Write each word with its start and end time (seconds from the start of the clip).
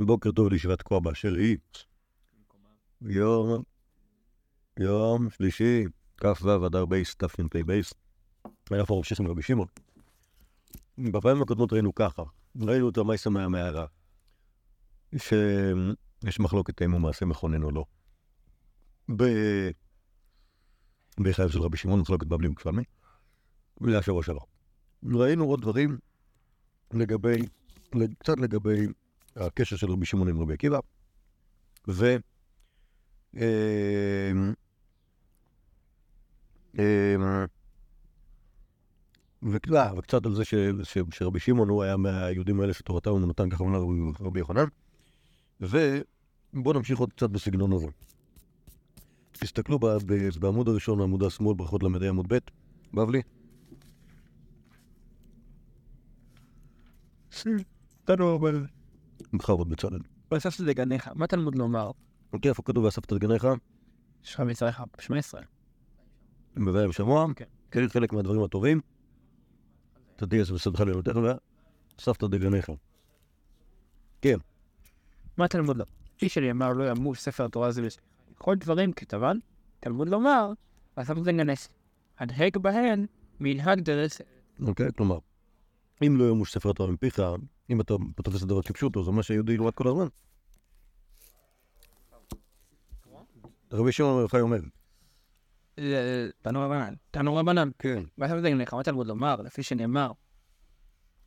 בוקר 0.00 0.32
טוב 0.32 0.48
לישיבת 0.48 0.78
תקוע 0.78 1.00
באשר 1.00 1.34
היא. 1.34 1.56
יום, 3.02 3.62
יום 4.78 5.30
שלישי, 5.30 5.84
כ"ו 6.16 6.66
אדר 6.66 6.84
בייס, 6.86 7.16
תש"פ 7.16 7.56
בייס. 7.66 7.94
פה 8.64 8.96
ממשיך 8.96 9.20
עם 9.20 9.26
רבי 9.26 9.42
שמעון. 9.42 9.66
בפעמים 10.98 11.42
הקודמות 11.42 11.72
ראינו 11.72 11.94
ככה, 11.94 12.22
ראינו 12.60 12.88
את 12.88 12.98
המעשה 12.98 13.30
מהמערה, 13.30 13.86
שיש 15.16 16.40
מחלוקת 16.40 16.82
האם 16.82 16.92
הוא 16.92 17.00
מעשה 17.00 17.26
מכונן 17.26 17.62
או 17.62 17.70
לא. 17.70 17.84
ב- 19.16 19.70
בחייו 21.18 21.48
של 21.48 21.60
רבי 21.60 21.76
שמעון, 21.76 22.00
מחלוקת 22.00 22.26
בבלי 22.26 22.48
וירושלמי, 22.48 22.82
זה 23.90 23.98
השבוע 23.98 24.22
שעבר. 24.22 24.40
ראינו 25.14 25.44
עוד 25.44 25.60
דברים 25.60 25.98
לגבי, 26.92 27.36
קצת 28.18 28.38
לגבי 28.38 28.86
הקשר 29.36 29.76
של 29.76 29.90
רבי 29.90 30.06
שמעון 30.06 30.28
עם 30.28 30.40
רבי 30.40 30.54
עקיבא, 30.54 30.78
ו... 31.88 32.16
אמ, 33.36 34.54
אמ, 36.78 37.44
וקצת, 39.42 39.92
וקצת 39.98 40.26
על 40.26 40.34
זה 40.34 40.42
שרבי 41.10 41.40
שמעון 41.40 41.68
הוא 41.68 41.82
היה 41.82 41.96
מהיהודים 41.96 42.60
האלה 42.60 42.72
שתורתם 42.74 43.10
הוא 43.10 43.20
נתן 43.20 43.50
ככה 43.50 43.64
אמונה 43.64 43.78
רבי 44.20 44.38
יוחנן. 44.38 44.64
ובואו 45.60 46.72
נמשיך 46.74 46.98
עוד 46.98 47.12
קצת 47.12 47.30
בסגנון 47.30 47.72
הזה. 47.72 47.86
תסתכלו 49.32 49.78
בעמוד 50.40 50.68
הראשון, 50.68 51.00
עמוד 51.00 51.22
השמאל, 51.22 51.54
ברכות 51.54 51.82
למדי 51.82 52.08
עמוד 52.08 52.32
ב', 52.32 52.38
בבלי. 52.94 53.22
תנו 58.04 58.36
אבל... 58.36 58.66
בכבוד 59.32 59.68
בצלאל. 59.68 60.00
ואספת 60.30 60.60
דגניך, 60.60 61.10
מה 61.14 61.26
תלמוד 61.26 61.54
לומר? 61.54 61.90
אוקיי, 62.32 62.48
איפה 62.48 62.62
כתוב 62.62 62.84
ואספת 62.84 63.12
את 63.12 63.18
גניך? 63.18 63.46
יש 64.24 64.34
לך 64.34 64.40
ביצריך 64.40 64.82
בשמע 64.98 65.18
ישראל. 65.18 65.44
בוודאי 66.56 66.88
בשמוע. 66.88 67.26
כן. 67.36 67.44
כן, 67.70 67.88
חלק 67.88 68.12
מהדברים 68.12 68.42
הטובים. 68.42 68.80
תדיע 70.16 70.44
זה 70.44 70.54
בסדך 70.54 70.80
לילותיך 70.80 71.16
ואספת 71.16 72.24
דגניך. 72.24 72.70
כן. 74.22 74.36
מה 75.36 75.48
תלמוד 75.48 75.76
לומר? 75.76 75.90
כפי 76.16 76.28
שנאמר 76.28 76.72
לא 76.72 76.90
ימוש 76.90 77.20
ספר 77.20 77.44
התורה 77.44 77.70
זה 77.70 77.82
בשביל 77.82 78.04
כל 78.38 78.56
דברים 78.56 78.92
כתבן, 78.92 79.38
תלמוד 79.80 80.08
לומר, 80.08 80.52
ואספת 80.96 81.22
דגניך. 81.22 81.68
הדהג 82.18 82.58
בהן 82.58 83.06
מנהג 83.40 83.80
דרס. 83.80 84.20
אוקיי, 84.66 84.86
כלומר, 84.96 85.18
אם 86.06 86.16
לא 86.16 86.30
ימוש 86.30 86.52
ספר 86.52 86.70
התורה 86.70 86.90
מפיך, 86.90 87.22
אם 87.70 87.80
אתה 87.80 87.94
תופס 88.22 88.38
את 88.38 88.42
הדבר 88.42 88.62
כפשוטו, 88.62 89.04
זה 89.04 89.10
מה 89.10 89.22
שהיהודי 89.22 89.52
ילמד 89.52 89.74
כל 89.74 89.88
הזמן. 89.88 90.06
רבי 93.72 93.92
שמעון 93.92 94.14
בר 94.16 94.20
יוחאי 94.20 94.40
אומר, 94.40 94.58
תנו 96.42 96.60
רבנן. 96.60 96.94
תנו 97.10 97.36
רבנן. 97.36 97.70
כן, 97.78 98.02
ואספת 98.18 98.42
דגניך, 98.42 98.74
מה 98.74 98.82
תלמוד 98.82 99.06
לומר? 99.06 99.36
לפי 99.42 99.62
שנאמר, 99.62 100.12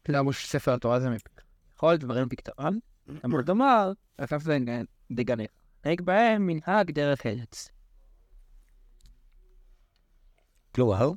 למוש 0.09 0.47
ספר 0.47 0.73
התורה 0.73 0.99
זה 0.99 1.09
מפיך. 1.09 1.33
כל 1.75 1.97
דברים 1.97 2.29
כתבן, 2.29 2.73
תלמוד 3.21 3.49
לומר, 3.49 3.91
ואספת 4.19 4.61
דגניך. 5.11 5.51
הדהג 5.83 6.01
בהם 6.01 6.47
מנהג 6.47 6.91
דרך 6.91 7.25
ארץ. 7.25 7.69
כלומר, 10.75 11.11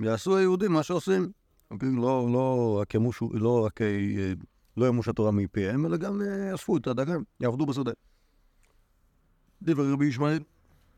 יעשו 0.00 0.36
היהודים 0.36 0.72
מה 0.72 0.82
שעושים. 0.82 1.32
אוקיי? 1.70 1.88
לא, 1.96 2.28
לא 2.32 2.78
רק 2.80 2.94
ימוש, 2.94 3.22
לא 3.32 3.64
רק 3.66 3.82
אה, 3.82 4.32
לא 4.76 4.88
ימוש 4.88 5.08
התורה 5.08 5.30
מפיהם, 5.30 5.86
אלא 5.86 5.96
גם 5.96 6.22
אה, 6.22 6.54
אספו 6.54 6.76
את 6.76 6.86
הדגן, 6.86 7.18
יעבדו 7.40 7.66
בשדה. 7.66 7.92
דברי 9.62 9.92
רבי 9.92 10.06
ישמעאל, 10.06 10.42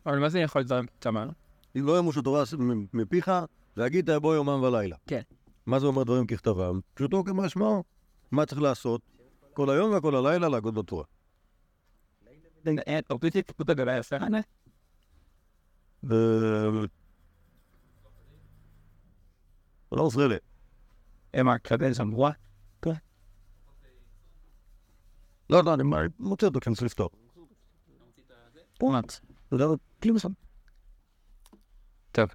אבל 0.06 0.18
מה 0.18 0.28
זה 0.28 0.38
יכול 0.40 0.62
דברים 0.62 0.86
כתבן? 0.86 1.28
אם 1.76 1.86
לא 1.86 1.98
ימוש 1.98 2.18
התורה 2.18 2.44
מפיך, 2.92 3.30
והגית 3.76 4.10
בו 4.10 4.34
יומם 4.34 4.62
ולילה. 4.62 4.96
כן. 5.06 5.20
מה 5.66 5.78
זה 5.78 5.86
אומר 5.86 6.02
דברים 6.02 6.26
ככתבם? 6.26 6.80
פשוטו 6.94 7.24
כמשמעו. 7.24 7.84
מה 8.30 8.46
צריך 8.46 8.60
לעשות? 8.60 9.00
כל 9.52 9.70
היום 9.70 9.96
וכל 9.96 10.14
הלילה 10.14 10.48
להגות 10.48 10.74
בתורה. 10.74 11.04
הסרנה? 13.92 14.40
ו- 16.04 16.84
לא 19.92 20.02
עוזר 20.02 20.28
לי. 20.28 20.36
אמר 21.40 21.58
קבל 21.58 21.92
זמורה? 21.92 22.30
לא, 25.50 25.64
לא, 25.64 25.74
אני 25.74 25.82
מוצא 26.18 26.46
אותו 26.46 26.60
אני 26.66 26.74
צריך 26.74 26.86
לפתור. 26.86 27.10
פורנט. 28.78 29.12
מסוים. 30.14 30.34
טוב. 32.12 32.28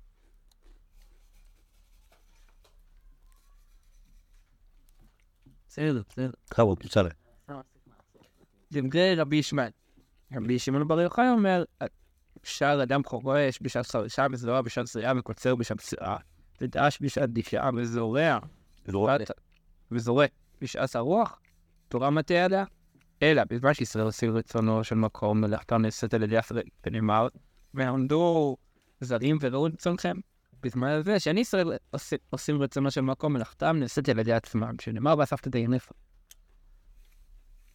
בסדר, 5.67 6.01
בסדר. 6.09 6.31
בכבוד, 6.49 6.79
בצלאל. 6.79 7.09
דברי 8.71 9.15
רבי 9.15 9.35
ישמעאל. 9.35 9.71
רבי 10.35 10.59
שמעון 10.59 10.87
בר 10.87 11.01
יוחאי 11.01 11.29
אומר, 11.29 11.63
אפשר 12.41 12.79
אדם 12.83 13.03
חורש 13.03 13.59
בשעת 13.61 13.85
חרישה 13.85 14.25
וזורע 14.31 14.61
בשעת 14.61 14.87
זריעה 14.87 15.13
וקוצר 15.17 15.55
בשעת 15.55 15.79
זריעה. 15.79 16.17
ודש 16.61 16.97
בשעת 17.01 17.29
דישאה 17.29 17.69
וזורע 17.77 18.39
וזורק 19.91 20.29
בשעת 20.61 20.95
הרוח, 20.95 21.39
תורה 21.87 22.09
מטה 22.09 22.45
עליה. 22.45 22.65
אלא 23.21 23.43
בזמן 23.49 23.73
שישראל 23.73 24.05
עושים 24.05 24.37
רצונו 24.37 24.83
של 24.83 24.95
מקום 24.95 25.41
מלאכתה 25.41 25.77
נעשית 25.77 26.13
על 26.13 26.23
ידי 26.23 26.39
ישראל, 26.39 26.63
ונאמר, 26.85 27.27
ועמדו 27.73 28.57
זרים 29.01 29.37
ולא 29.41 29.65
רצונכם. 29.65 30.17
בזמן 30.61 30.87
הזה 30.89 31.19
שאין 31.19 31.37
ישראל 31.37 31.67
עושים- 32.29 32.61
רצונו 32.61 32.91
של 32.91 33.01
מקום 33.01 33.33
מלאכתם 33.33 33.77
נעשית 33.79 34.09
על 34.09 34.19
ידי 34.19 34.33
עצמם, 34.33 34.71
שנאמר 34.81 35.15
ואספת 35.17 35.47
דיינך. 35.47 35.91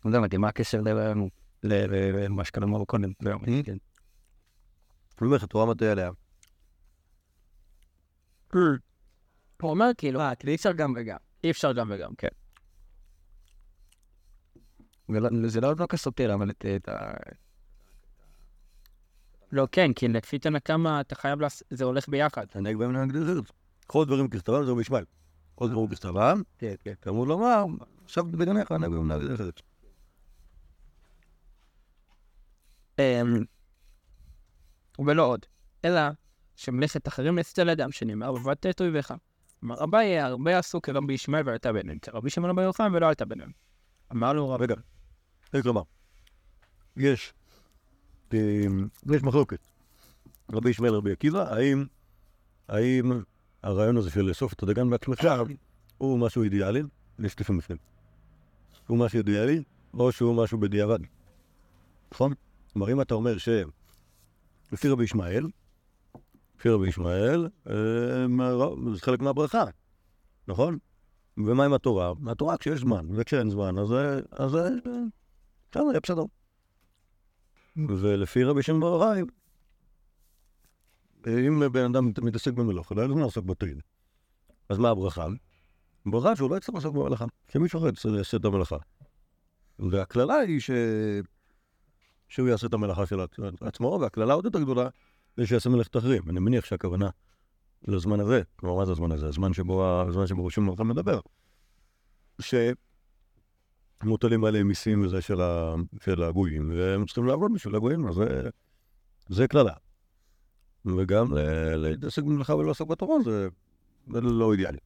לא 0.04 0.16
יודע 0.16 0.38
מה 0.38 0.48
הקשר 0.48 0.80
למה 1.62 2.44
שקראנו 2.44 2.86
קודם. 2.86 3.12
זהו, 3.22 3.38
כן. 3.64 3.76
אני 5.20 5.26
אומר 5.26 5.36
לך, 5.36 5.44
תורה 5.44 5.66
מטה 5.66 5.92
עליה. 5.92 6.10
הוא 9.62 9.70
אומר 9.70 9.90
כאילו, 9.98 10.20
אה, 10.20 10.32
אי 10.46 10.54
אפשר 10.54 10.72
גם 10.72 10.94
וגם. 10.96 11.16
אי 11.44 11.50
אפשר 11.50 11.72
גם 11.72 11.90
וגם, 11.94 12.14
כן. 12.14 12.28
זה 15.46 15.60
לא 15.60 15.74
לא 15.78 15.86
כסותר, 15.86 16.34
אבל 16.34 16.50
את 16.50 16.88
ה... 16.88 17.12
לא, 19.52 19.68
כן, 19.72 19.92
כי 19.92 20.08
לפי 20.08 20.38
תנא 20.38 20.58
קמא 20.58 21.00
אתה 21.00 21.14
חייב, 21.14 21.40
לעש- 21.40 21.62
זה 21.70 21.84
הולך 21.84 22.08
ביחד. 22.08 22.44
תנהג 22.44 22.76
בהם 22.76 22.96
ארץ. 22.96 23.46
כל 23.86 24.04
דברים 24.04 24.28
ככתבם 24.28 24.64
זה 24.64 24.72
ישמעאל. 24.80 25.04
כל 25.54 25.70
דברים 25.70 25.88
ככתבם, 25.88 26.42
כן, 26.58 26.74
כן. 26.84 26.94
תלמוד 27.00 27.28
לומר, 27.28 27.64
עכשיו 28.04 28.24
בגניך, 28.24 28.72
נהג 28.72 28.90
בהם. 28.90 29.10
אמ, 32.98 33.44
ולא 35.06 35.26
עוד, 35.26 35.46
אלא 35.84 36.00
שמלאכת 36.56 37.08
אחרים 37.08 37.34
נעשית 37.34 37.58
על 37.58 37.70
אדם 37.70 37.92
שנאמר 37.92 38.32
ובאת 38.32 38.66
את 38.66 38.80
אויביך. 38.80 39.14
אמר 39.64 39.84
אביי, 39.84 40.18
הרבה 40.20 40.58
עשו 40.58 40.82
כרבי 40.82 41.12
ישמעאל 41.12 41.42
ועלתה 41.46 41.72
ביניהם, 41.72 41.98
כרבי 41.98 42.30
שמעון 42.30 42.56
בר 42.56 42.62
יוחנן 42.62 42.94
ולא 42.94 43.08
עלתה 43.08 43.24
ביניהם. 43.24 43.50
אמר 44.12 44.32
לו 44.32 44.50
רבי, 44.50 44.64
רגע, 44.64 44.74
אה, 45.54 45.62
כלומר, 45.62 45.82
יש, 46.96 47.32
אה, 48.34 48.38
יש 49.14 49.22
מחלוקת. 49.22 49.58
רבי 50.52 50.70
ישמעאל 50.70 50.94
רבי 50.94 51.12
עקיבא, 51.12 51.54
האם, 51.54 51.84
האם 52.68 53.22
הרעיון 53.62 53.96
הזה 53.96 54.10
של 54.10 54.20
לאסוף 54.20 54.52
את 54.52 54.62
הדגן 54.62 54.90
בעצמך 54.90 55.28
הוא 55.98 56.18
משהו 56.18 56.42
אידיאלי, 56.42 56.82
לשטפים 57.18 57.58
בפנים. 57.58 57.78
הוא 58.86 58.98
משהו 58.98 59.18
אידיאלי, 59.18 59.62
או 59.94 60.12
שהוא 60.12 60.42
משהו 60.44 60.58
בדיעבד. 60.58 60.98
נכון? 62.12 62.32
כלומר, 62.72 62.92
אם 62.92 63.00
אתה 63.00 63.14
אומר 63.14 63.38
ש... 63.38 63.48
לפי 64.72 64.88
רבי 64.88 65.04
ישמעאל, 65.04 65.46
לפי 66.58 66.68
רבי 66.68 66.88
ישמעאל, 66.88 67.48
אה, 67.70 68.26
זה 68.94 69.00
חלק 69.00 69.20
מהברכה, 69.20 69.64
נכון? 70.48 70.78
ומה 71.36 71.64
עם 71.64 71.72
התורה? 71.72 72.12
התורה 72.26 72.56
כשיש 72.56 72.80
זמן, 72.80 73.06
וכשאין 73.14 73.50
זמן, 73.50 73.78
אז 73.78 73.88
זה... 73.88 74.20
אז 74.30 74.50
זה... 74.50 74.68
בסדר, 75.70 75.84
יהיה 75.84 76.00
בסדר. 76.00 76.22
ולפי 77.88 78.44
רבי 78.44 78.62
שמעון 78.62 78.80
בר 78.80 79.14
אם 81.26 81.72
בן 81.72 81.84
אדם 81.84 82.12
מתעסק 82.22 82.52
במלאכה, 82.52 82.94
לא 82.94 83.02
אין 83.02 83.10
זמן 83.10 83.20
לעסוק 83.22 83.44
בטריד. 83.44 83.82
אז 84.68 84.78
מה 84.78 84.88
הברכה? 84.88 85.26
ברכה 86.06 86.36
שהוא 86.36 86.50
לא 86.50 86.56
יצטרך 86.56 86.74
לעסוק 86.74 86.94
במלאכה, 86.94 87.24
שמישהו 87.52 87.78
אחר 87.78 87.90
לעשות 88.04 88.40
את 88.40 88.44
המלאכה. 88.44 88.76
והקללה 89.78 90.34
היא 90.34 90.60
ש... 90.60 90.70
שהוא 92.28 92.48
יעשה 92.48 92.66
את 92.66 92.74
המלאכה 92.74 93.06
של 93.06 93.20
עצ- 93.20 93.66
עצמו, 93.66 93.98
והקללה 94.00 94.34
עוד 94.34 94.44
יותר 94.44 94.60
גדולה 94.60 94.88
זה 95.38 95.46
שיעשה 95.46 95.70
מלאכת 95.70 95.96
אחרים. 95.96 96.22
אני 96.30 96.40
מניח 96.40 96.64
שהכוונה 96.64 97.10
לזמן 97.88 98.20
הזה, 98.20 98.42
כלומר, 98.56 98.76
מה 98.76 98.86
זה 98.86 98.92
הזמן 98.92 99.12
הזה? 99.12 99.26
הזמן 99.26 99.52
שבו, 99.52 100.00
הזמן 100.08 100.26
שבו 100.26 100.44
ראשון 100.44 100.64
מלאכה 100.64 100.84
מדבר. 100.84 101.20
ש... 102.40 102.54
מוטלים 104.02 104.44
עליהם 104.44 104.68
מיסים 104.68 105.04
וזה 105.04 105.22
של, 105.22 105.40
ה, 105.40 105.74
של 106.04 106.22
הגויים, 106.22 106.70
והם 106.70 107.06
צריכים 107.06 107.26
לעבוד 107.26 107.52
בשביל 107.54 107.74
הגויים, 107.74 108.08
אז 108.08 108.14
זה, 108.14 108.48
זה 109.28 109.48
קללה. 109.48 109.72
וגם 110.84 111.34
ל- 111.34 111.76
להתעסק 111.76 112.22
במלאכה 112.22 112.54
ולעסוק 112.54 112.88
בתורה 112.88 113.22
זה, 113.24 113.48
זה 114.12 114.20
לא 114.20 114.52
אידיאלי. 114.52 114.78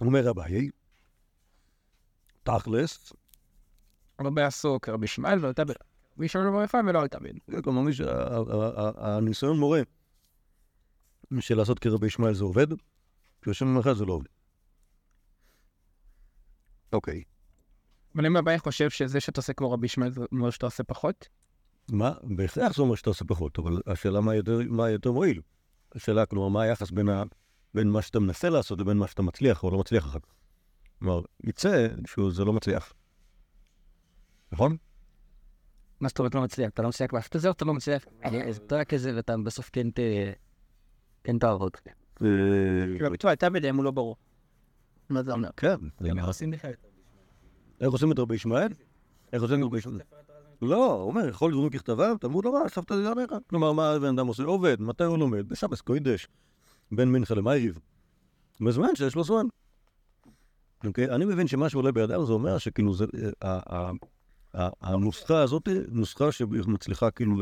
אומר 0.00 0.30
אביי, 0.30 0.70
תכלס, 2.42 3.12
רבי 4.20 4.42
עסוק, 4.42 4.88
רבי 4.88 5.04
ישמעאל 5.04 5.38
ולא 5.38 5.52
תבל. 5.52 5.74
בר 6.18 6.62
יוחאי 6.62 6.80
ולא 6.86 7.06
תבל. 7.06 7.30
זה 7.48 7.62
כלומר, 7.62 7.80
מי 7.80 7.92
שה- 7.92 8.12
ה- 8.12 8.36
ה- 8.36 8.92
ה- 8.96 9.16
הניסיון 9.16 9.58
מורה 9.58 9.80
של 11.40 11.56
לעשות 11.56 11.78
כרבי 11.78 12.06
ישמעאל 12.06 12.34
זה 12.34 12.44
עובד, 12.44 12.66
כשיושב 13.42 13.64
במלאכה 13.64 13.94
זה 13.94 14.04
לא 14.04 14.12
עובד. 14.12 14.26
אוקיי. 16.92 17.22
אבל 18.14 18.26
אם 18.26 18.36
אביי 18.36 18.58
חושב 18.58 18.90
שזה 18.90 19.20
שאתה 19.20 19.38
עושה 19.40 19.52
כמו 19.52 19.72
רבי 19.72 19.86
ישמעאל 19.86 20.10
זה 20.10 20.20
אומר 20.32 20.50
שאתה 20.50 20.66
עושה 20.66 20.82
פחות? 20.84 21.28
מה? 21.90 22.12
בהכרח 22.22 22.76
זה 22.76 22.82
אומר 22.82 22.94
שאתה 22.94 23.10
עושה 23.10 23.24
פחות, 23.24 23.58
אבל 23.58 23.80
השאלה 23.86 24.20
מה 24.20 24.34
יותר, 24.34 24.58
מה 24.68 24.90
יותר 24.90 25.12
מועיל. 25.12 25.40
השאלה, 25.94 26.26
כלומר, 26.26 26.48
מה 26.48 26.62
היחס 26.62 26.90
בין, 26.90 27.08
ה, 27.08 27.22
בין 27.74 27.88
מה 27.90 28.02
שאתה 28.02 28.20
מנסה 28.20 28.48
לעשות 28.50 28.80
לבין 28.80 28.96
מה 28.96 29.06
שאתה 29.06 29.22
מצליח 29.22 29.62
או 29.64 29.70
לא 29.70 29.78
מצליח 29.78 30.04
אחר 30.06 30.18
כך. 30.18 30.34
כלומר, 30.98 31.20
יצא 31.44 31.88
שזה 32.06 32.44
לא 32.44 32.52
מצליח. 32.52 32.92
נכון? 34.52 34.76
מה 36.00 36.08
זאת 36.08 36.18
אומרת 36.18 36.34
לא 36.34 36.42
מצליח? 36.42 36.70
אתה 36.70 36.82
לא 36.82 36.88
מצליח 36.88 37.12
לעשות 37.12 37.36
את 37.36 37.40
זה 37.40 37.48
או 37.48 37.52
אתה 37.52 37.64
לא 37.64 37.74
מצליח? 37.74 38.04
אתה 38.66 38.76
רק 38.76 38.88
כזה 38.94 39.12
ואתה 39.16 39.34
בסוף 39.44 39.70
כן 39.72 39.90
ת... 39.90 39.98
כן 41.24 41.38
תעבוד. 41.38 41.72
כאילו 42.94 43.06
הביטוי 43.06 43.30
הייתה 43.30 43.50
בידיהם 43.50 43.76
הוא 43.76 43.84
לא 43.84 43.90
ברור. 43.90 44.16
מה 45.08 45.22
זה 45.22 45.32
אומר? 45.32 45.48
כן. 45.56 45.76
זה 46.00 46.08
איך 47.80 47.92
עושים 47.92 48.12
את 48.12 48.18
רבי 48.18 48.34
ישמעאל? 48.34 48.72
איך 49.32 49.42
עושים 49.42 49.60
את 49.60 49.64
רבי 49.64 49.78
ישמעאל? 49.78 50.00
לא, 50.62 50.92
הוא 50.92 51.08
אומר, 51.08 51.28
יכול 51.28 51.50
לדברים 51.50 51.70
ככתבם, 51.70 52.16
תלמוד 52.20 52.44
תורה, 52.44 52.68
סבתא 52.68 52.94
לעניך. 52.94 53.30
כלומר, 53.46 53.72
מה 53.72 53.90
הבן 53.92 54.18
אדם 54.18 54.26
עושה? 54.26 54.42
עובד, 54.42 54.80
מתי 54.80 55.04
הוא 55.04 55.18
לומד? 55.18 55.48
בשבס 55.48 55.80
קוידש, 55.80 56.28
בין 56.92 57.12
מנחה 57.12 57.34
למייריב. 57.34 57.78
בזמן 58.60 58.88
שיש 58.94 59.14
לו 59.14 59.24
זמן. 59.24 59.46
אוקיי? 60.86 61.10
אני 61.10 61.24
מבין 61.24 61.46
שמה 61.46 61.68
שעולה 61.68 61.92
בידיו 61.92 62.26
זה 62.26 62.32
אומר 62.32 62.58
שכאילו 62.58 62.94
זה... 62.94 63.04
ה- 63.42 63.48
ה- 63.48 63.76
ה- 63.76 63.92
הנוסחה 64.54 65.42
הזאת 65.42 65.68
היא 65.68 65.80
נוסחה 65.88 66.32
שמצליחה 66.32 67.10
כאילו 67.10 67.36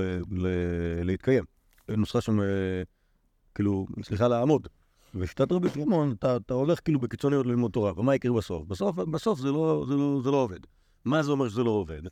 להתקיים. 1.05 1.45
נוסחה 1.89 2.19
שכאילו 2.21 3.87
מצליחה 3.97 4.29
לעמוד. 4.29 4.69
בשיטת 5.15 5.53
רבי 5.53 5.69
שמעון, 5.69 6.13
אתה, 6.13 6.37
אתה 6.37 6.55
הולך 6.55 6.81
כאילו 6.85 7.01
בקיצוניות 7.01 7.47
ללמוד 7.47 7.71
תורה, 7.71 7.93
ומה 7.97 8.15
יקרה 8.15 8.33
בסוף? 8.33 8.67
בסוף, 8.67 8.97
בסוף 8.97 9.41
זה, 9.41 9.49
לא, 9.49 9.85
זה, 9.89 9.95
לא, 9.95 10.21
זה 10.25 10.31
לא 10.31 10.37
עובד. 10.37 10.59
מה 11.05 11.23
זה 11.23 11.31
אומר 11.31 11.49
שזה 11.49 11.63
לא 11.65 11.71
עובד? 11.71 12.03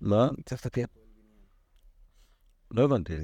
מה? 0.00 0.28
צריך 0.44 0.66
להסתכל. 0.66 0.80
לא 2.70 2.84
הבנתי. 2.84 3.14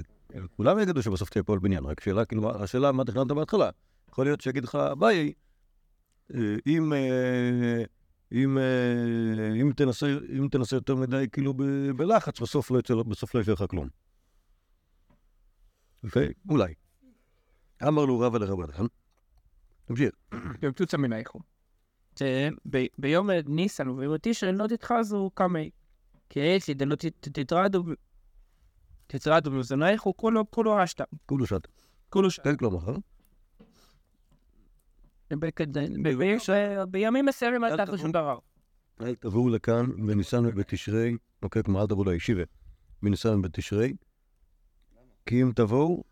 כולם 0.56 0.78
יגידו 0.78 1.02
שבסוף 1.02 1.30
תהיה 1.30 1.42
פועל 1.42 1.58
בניין, 1.58 1.84
רק 1.84 2.00
שאלה, 2.00 2.24
כאילו, 2.24 2.62
השאלה 2.62 2.92
מה 2.92 3.04
תכננת 3.04 3.26
בהתחלה. 3.26 3.70
יכול 4.08 4.26
להיות 4.26 4.40
שיגיד 4.40 4.64
לך, 4.64 4.78
ביי, 4.98 5.32
אה, 6.34 6.56
אם, 6.66 6.92
אה, 6.92 7.84
אם, 8.32 8.58
אה, 8.58 9.52
אם, 9.60 9.72
תנסה, 9.76 10.06
אם 10.38 10.48
תנסה 10.50 10.76
יותר 10.76 10.94
מדי 10.94 11.26
כאילו 11.32 11.54
ב- 11.54 11.90
בלחץ, 11.96 12.40
בסוף 12.40 12.70
לא 12.70 12.78
יצא, 12.78 12.94
בסוף 12.94 13.34
לא 13.34 13.40
יצא 13.40 13.52
לך 13.52 13.64
כלום. 13.70 13.88
אוקיי? 16.04 16.32
אולי. 16.48 16.74
אמר 17.88 18.04
לו 18.04 18.18
רבא 18.20 18.38
לרבנן, 18.38 18.86
תמשיך. 19.84 20.10
במצוצה 20.60 20.96
מן 20.96 21.12
האיכו. 21.12 21.38
ביום 22.98 23.30
ניסן 23.46 23.88
וביום 23.88 24.14
תשרי 24.22 24.52
לא 24.52 24.66
תתחזו 24.66 25.30
קמי. 25.34 25.70
כי 26.28 26.56
אצלי 26.56 26.74
דלא 26.74 26.94
ת- 26.94 27.28
תתרדו 27.28 27.84
תתרדו 29.06 29.50
במזונייכו 29.50 30.16
כולו 30.16 30.50
כולו 30.50 30.84
אשתא. 30.84 31.04
כולו 31.26 31.46
שת. 31.46 31.68
כולו 32.08 32.30
ש... 32.30 32.40
כן, 32.40 32.56
כלומר, 32.56 32.96
בימים 36.88 37.26
מסוימים 37.26 37.64
אל 37.64 37.76
תעשו 37.76 37.98
שום 37.98 38.12
דבר. 38.12 38.38
אל 39.00 39.14
תבואו 39.14 39.48
לכאן 39.48 40.06
בניסן 40.06 40.46
ובתשרי, 40.46 41.16
אוקיי, 41.42 41.62
כלומר 41.62 41.82
אל 41.82 41.86
תבואו 41.86 42.10
לישיבה, 42.10 42.42
בניסן 43.02 43.38
ובתשרי, 43.38 43.92
כי 45.26 45.42
אם 45.42 45.52
תבואו, 45.54 46.04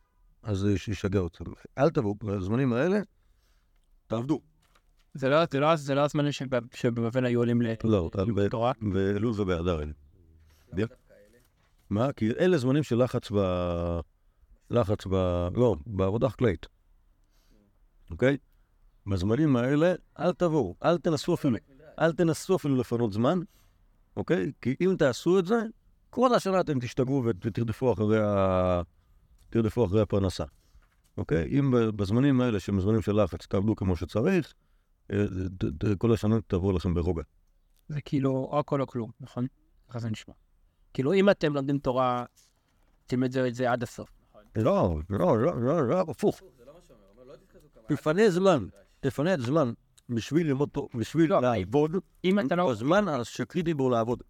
אז 0.43 0.67
ישגע 0.89 1.21
אתכם. 1.27 1.45
אל 1.79 1.91
תבואו, 1.91 2.15
בזמנים 2.15 2.73
האלה, 2.73 3.01
תעבדו. 4.07 4.41
זה 5.15 5.29
לא- 5.29 5.45
זה 5.51 5.61
לא- 5.61 5.77
זה 5.77 5.95
לא 5.95 6.01
הזמנים 6.05 6.33
שב- 6.33 6.75
שבבבל 6.75 7.25
היו 7.27 7.41
עולים 7.41 7.63
לא, 7.63 8.11
לתורה. 8.37 8.73
באלול 8.83 9.41
ובאדר 9.41 9.83
אלה. 9.83 9.93
מה? 11.91 12.13
כי 12.13 12.31
אלה 12.31 12.59
זמנים 12.59 12.83
של 12.83 13.03
לחץ 13.03 13.33
ב... 13.33 13.37
לחץ 14.71 15.07
ב... 15.07 15.15
לא, 15.55 15.77
בעבודה 15.87 16.29
חקלאית. 16.29 16.67
אוקיי? 18.11 18.37
בזמנים 19.11 19.57
האלה, 19.57 19.95
אל 20.19 20.33
תבואו, 20.33 20.75
אל 20.85 20.99
תנסו 20.99 21.35
אפילו, 21.35 21.57
אל 22.01 22.13
תנסו 22.13 22.57
אפילו 22.57 22.77
לפנות 22.77 23.13
זמן, 23.13 23.39
אוקיי? 24.17 24.53
כי 24.61 24.77
אם 24.81 24.95
תעשו 24.99 25.39
את 25.39 25.47
זה, 25.47 25.63
כל 26.11 26.35
השנה 26.35 26.61
אתם 26.61 26.81
תשתגעו 26.81 27.23
ות- 27.25 27.47
ותרדפו 27.47 27.93
אחרי 27.93 28.19
ה... 28.23 28.83
תרדפו 29.51 29.87
אחרי 29.87 30.01
הפרנסה. 30.01 30.45
אוקיי? 31.17 31.59
אם 31.59 31.75
בזמנים 31.97 32.41
האלה, 32.41 32.61
שהם 32.61 32.81
זמנים 32.81 33.03
של 33.03 33.23
לחץ, 33.23 33.47
תעבדו 33.47 33.77
כמו 33.77 33.97
שצריך, 33.97 34.55
אה, 35.13 35.25
כל 35.99 36.13
השנה 36.13 36.37
תבואו 36.47 36.73
לכם 36.73 36.95
ברוגע. 36.95 37.23
זה 37.89 38.01
כאילו 38.01 38.31
או 38.31 38.59
הכל 38.59 38.81
או 38.81 38.87
כלום, 38.87 39.11
נכון? 39.21 39.47
ככה 39.89 39.99
זה 39.99 40.11
נשמע. 40.11 40.35
כאילו 40.95 41.13
אם 41.13 41.31
אתם 41.31 41.55
לומדים 41.55 41.79
תורה, 41.79 42.25
תלמדו 43.07 43.47
את 43.47 43.55
זה 43.55 43.73
עד 43.73 43.83
הסוף. 43.83 44.11
לא, 44.57 45.01
לא, 45.11 45.39
לא, 45.39 45.63
לא, 45.63 45.89
לא, 45.89 46.01
הפוך. 46.01 46.41
תפנה 47.87 48.31
זמן, 48.31 48.67
תפנה 49.01 49.35
את 49.35 49.41
זמן 49.41 49.73
בשביל 50.09 50.47
ללמוד, 50.47 50.69
תור- 50.69 50.89
בשביל 50.95 51.31
לא, 51.31 51.43
לעבוד, 51.43 51.97
אם 52.25 52.41
אתה 52.41 52.57
לא... 52.57 52.71
בזמן 52.71 53.05
שקריטי 53.25 53.75
בו 53.75 53.91
לעבוד. 53.91 54.23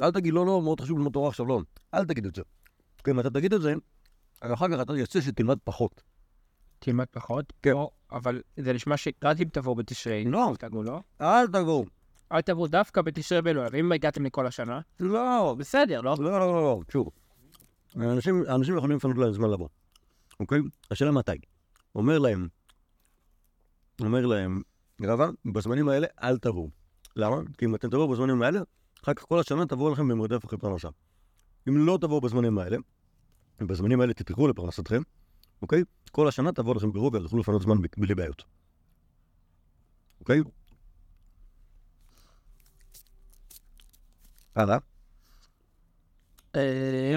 אל 0.00 0.10
תגיד, 0.12 0.34
לא, 0.34 0.46
לא, 0.46 0.62
מאוד 0.62 0.80
חשוב 0.80 0.98
ללמוד 0.98 1.12
תורה 1.12 1.28
עכשיו, 1.28 1.46
לא. 1.46 1.60
אל 1.94 2.04
תגיד 2.04 2.26
את 2.26 2.34
זה. 2.34 2.42
כי 3.04 3.10
אם 3.10 3.20
אתה 3.20 3.30
תגיד 3.30 3.54
את 3.54 3.62
זה, 3.62 3.74
אחר 4.40 4.66
כך 4.68 4.80
אתה 4.82 4.96
יוצא 4.96 5.20
שתלמד 5.20 5.58
פחות. 5.64 6.02
תלמד 6.78 7.06
פחות. 7.10 7.52
כן. 7.62 7.72
או, 7.72 7.90
אבל 8.12 8.42
זה 8.56 8.72
נשמע 8.72 8.96
שרק 8.96 9.40
אם 9.40 9.48
תבואו 9.52 9.74
בתשרי, 9.74 10.24
לא. 10.24 10.52
תגעו, 10.58 10.82
לא? 10.82 11.00
אל 11.20 11.46
תבואו. 11.46 11.84
אל 12.32 12.40
תבואו 12.40 12.66
דווקא 12.66 13.02
בתשרי 13.02 13.42
באלוהים. 13.42 13.74
אם 13.74 13.92
הגעתם 13.92 14.24
לכל 14.24 14.46
השנה, 14.46 14.80
לא, 15.00 15.54
בסדר, 15.58 16.00
לא? 16.00 16.14
לא, 16.18 16.30
לא, 16.30 16.38
לא, 16.40 16.62
לא, 16.62 16.80
שוב. 16.92 17.10
האנשים 18.48 18.76
יכולים 18.76 18.96
לפנות 18.96 19.18
להם 19.18 19.32
זמן 19.32 19.50
לבוא, 19.50 19.68
אוקיי? 20.40 20.58
השאלה 20.90 21.10
מתי. 21.10 21.32
אומר 21.94 22.18
להם, 22.18 22.48
אומר 24.00 24.26
להם, 24.26 24.62
רבא, 25.02 25.28
בזמנים 25.44 25.88
האלה 25.88 26.06
אל 26.22 26.38
תבואו. 26.38 26.70
למה? 27.16 27.36
כי 27.58 27.64
אם 27.64 27.74
אתם 27.74 27.90
תבואו 27.90 28.08
בזמנים 28.08 28.42
האלה, 28.42 28.60
אחר 29.04 29.14
כך 29.14 29.22
כל 29.22 29.40
השנה 29.40 29.66
תבואו 29.66 29.92
לכם 29.92 30.08
במרדף 30.08 30.44
אחרי 30.44 30.58
פרנסה. 30.58 30.88
אם 31.68 31.86
לא 31.86 31.98
תבואו 32.00 32.20
בזמנים 32.20 32.58
האלה, 32.58 32.76
בזמנים 33.60 34.00
האלה 34.00 34.14
תתקרו 34.14 34.48
לפרנסתכם, 34.48 35.02
אוקיי? 35.62 35.82
כל 36.10 36.28
השנה 36.28 36.52
תבואו 36.52 36.74
לכם 36.74 36.92
ברוגע, 36.92 37.18
תוכלו 37.18 37.38
לפנות 37.38 37.62
זמן 37.62 37.76
בלי 37.96 38.14
בעיות. 38.14 38.42
אוקיי? 40.20 40.40
הלאה. 44.54 44.78
אה, 46.56 47.16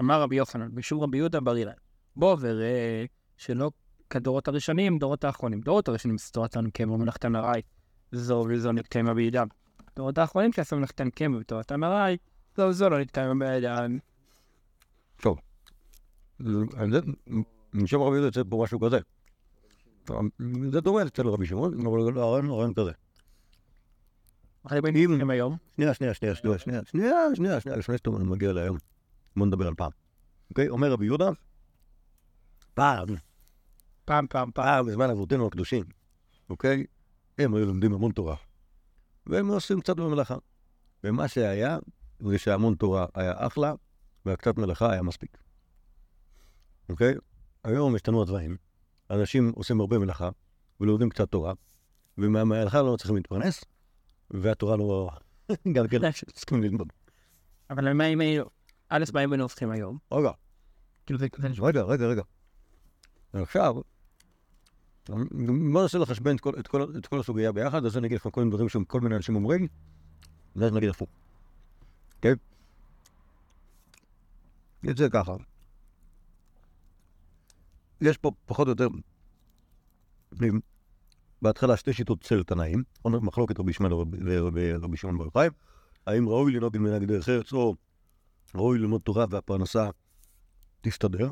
אמר 0.00 0.22
רבי 0.22 0.36
יוחנן, 0.36 0.74
בשום 0.74 1.00
רבי 1.00 1.18
יהודה 1.18 1.40
בר 1.40 1.56
אילן. 1.56 1.72
בוא 2.16 2.36
וראה 2.40 3.04
שלא 3.36 3.70
כדורות 4.10 4.48
הראשונים, 4.48 4.98
דורות 4.98 5.24
האחרונים. 5.24 5.60
דורות 5.60 5.88
הראשונים 5.88 6.16
תורת 6.32 6.56
הנקם 6.56 6.90
ומלאכתן 6.90 7.36
ארעי, 7.36 7.62
זו 8.12 8.46
וזו 8.48 8.72
נתקיימה 8.72 9.14
בידם. 9.14 9.46
דורות 9.96 10.18
האחרונים 10.18 10.52
שעשו 10.52 10.76
מלאכתן 10.76 11.10
קם 11.10 11.34
ותורתן 11.40 11.84
ארעי, 11.84 12.16
זו 12.56 12.62
וזו 12.62 12.88
לא 12.88 12.98
נתקיימה 13.00 13.46
בידם. 13.46 13.98
טוב. 15.16 15.38
משם 17.74 18.00
רבי 18.00 18.16
יהודה 18.16 18.26
יוצא 18.26 18.42
פה 18.50 18.60
משהו 18.64 18.80
כזה. 18.80 18.98
זה 20.70 20.80
דומה 20.80 21.02
אצל 21.02 21.28
רבי 21.28 21.46
שמעון, 21.46 21.86
אבל 21.86 22.18
הרעיון 22.18 22.46
הוא 22.46 22.58
רעיון 22.58 22.74
כזה. 22.74 22.90
אחרי 24.66 24.80
הם 25.20 25.30
היום, 25.30 25.56
שנייה, 25.76 25.94
שנייה, 25.94 26.14
שנייה, 26.14 26.34
שנייה, 26.34 26.58
שנייה, 26.58 26.82
שנייה, 26.84 27.34
שנייה, 27.34 27.60
שנייה, 27.60 27.76
לפני 27.76 27.96
שאתה 27.96 28.10
מגיע 28.10 28.52
להיום. 28.52 28.76
בוא 29.36 29.46
נדבר 29.46 29.66
על 29.66 29.74
פעם. 29.74 29.90
אוקיי? 30.50 30.68
אומר 30.68 30.92
רבי 30.92 31.04
יהודה, 31.04 31.30
פעם, 32.74 33.08
פעם, 34.10 34.26
פעם, 34.26 34.50
פעם. 34.50 34.64
פעם 34.64 34.86
בזמן 34.86 35.10
אבותינו 35.10 35.46
הקדושים, 35.46 35.84
אוקיי? 36.50 36.84
הם 37.38 37.54
היו 37.54 37.66
לומדים 37.66 37.92
המון 37.92 38.12
תורה. 38.12 38.36
והם 39.26 39.48
עושים 39.48 39.80
קצת 39.80 39.96
במלאכה. 39.96 40.36
ומה 41.04 41.28
שהיה, 41.28 41.78
זה 42.20 42.38
שהמון 42.38 42.74
תורה 42.74 43.06
היה 43.14 43.32
אחלה, 43.36 43.74
והקצת 44.26 44.58
מלאכה 44.58 44.92
היה 44.92 45.02
מספיק. 45.02 45.38
אוקיי? 46.88 47.14
היום 47.64 47.94
השתנו 47.94 48.22
הדברים. 48.22 48.56
אנשים 49.10 49.52
עושים 49.54 49.80
הרבה 49.80 49.98
מלאכה, 49.98 50.30
ולומדים 50.80 51.10
קצת 51.10 51.28
תורה, 51.30 51.52
ומההלכה 52.18 52.82
לא 52.82 52.94
מצליחים 52.94 53.16
להתפרנס, 53.16 53.64
והתורה 54.30 54.76
לא... 54.76 55.10
גם 55.74 55.88
כן, 55.88 56.10
צריכים 56.12 56.62
ללמוד. 56.62 56.92
אבל 57.70 57.92
מה 57.92 58.06
אם 58.06 58.20
היינו... 58.20 58.44
א', 58.88 59.04
מה 59.14 59.24
אם 59.24 59.32
היינו 59.32 59.44
הופכים 59.44 59.70
היום? 59.70 59.98
רגע, 60.12 60.30
כאילו. 61.06 61.18
רגע, 61.62 61.82
רגע, 61.82 62.06
רגע. 62.06 62.22
עכשיו, 63.32 63.74
בוא 65.08 65.82
ננסה 65.82 65.98
לחשבן 65.98 66.36
את 66.36 66.40
כל, 66.40 66.52
את, 66.58 66.66
כל, 66.66 66.98
את 66.98 67.06
כל 67.06 67.20
הסוגיה 67.20 67.52
ביחד, 67.52 67.84
אז 67.84 67.96
אני 67.98 68.06
אגיד 68.06 68.18
לך 68.18 68.28
כל 68.32 68.40
מיני 68.40 68.50
דברים 68.50 68.68
שכל 68.68 69.00
מיני 69.00 69.16
אנשים 69.16 69.36
אומרים, 69.36 69.66
ואז 70.56 70.72
נגיד 70.72 70.88
הפוך. 70.88 71.08
כן? 72.22 72.34
יוצא 74.82 75.08
ככה. 75.08 75.32
יש 78.00 78.16
פה 78.16 78.30
פחות 78.46 78.66
או 78.66 78.72
יותר, 78.72 78.88
בהתחלה 81.42 81.76
שתי 81.76 81.92
שיטות 81.92 82.22
של 82.22 82.44
תנאים? 82.44 82.82
מחלוקת 83.04 83.60
רבי 83.60 83.70
ישמעאל 83.70 83.92
ורבי 83.94 84.96
שמעון 84.96 85.18
בר 85.18 85.24
יוחאי, 85.24 85.48
האם 86.06 86.28
ראוי 86.28 86.52
לנהוג 86.52 86.78
מנהג 86.78 87.04
דרך 87.04 87.28
ארץ 87.28 87.52
או 87.52 87.74
ראוי 88.54 88.78
ללמוד 88.78 89.00
תורה 89.00 89.26
והפרנסה 89.30 89.88
תסתדר, 90.80 91.30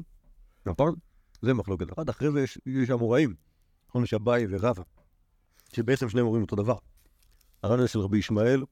נכון? 0.67 0.95
זה 1.43 1.55
מחלוקת 1.55 1.93
אחת. 1.93 2.11
אחרי 2.11 2.33
זה 2.33 2.41
יש, 2.41 2.59
יש 2.67 2.91
אמוראים, 2.91 3.35
נכון? 3.89 4.03
יש 4.03 4.15
אביי 4.15 4.47
ורבא, 4.51 4.83
שבעצם 5.73 6.09
שניהם 6.09 6.27
אומרים 6.27 6.43
אותו 6.43 6.57
דבר. 6.57 6.77
הרעיון 7.63 7.87
של 7.87 7.99
רבי 7.99 8.19
ישמעאל 8.19 8.65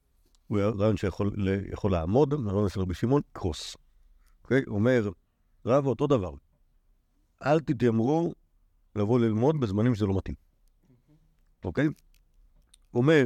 הוא 0.46 0.58
רעיון 0.58 0.96
שיכול 0.96 1.90
לעמוד, 1.90 2.32
הרעיון 2.32 2.68
של 2.68 2.80
רבי 2.80 2.94
שמעון, 2.94 3.22
קרוס. 3.32 3.76
אוקיי? 4.42 4.62
אומר, 4.66 5.10
רבא 5.66 5.88
אותו 5.88 6.06
דבר. 6.06 6.34
אל 7.42 7.60
תתיימרו 7.60 8.34
לבוא 8.96 9.20
ללמוד 9.20 9.60
בזמנים 9.60 9.94
שזה 9.94 10.06
לא 10.06 10.16
מתאים. 10.16 10.36
אוקיי? 11.64 11.88
אומר, 12.94 13.24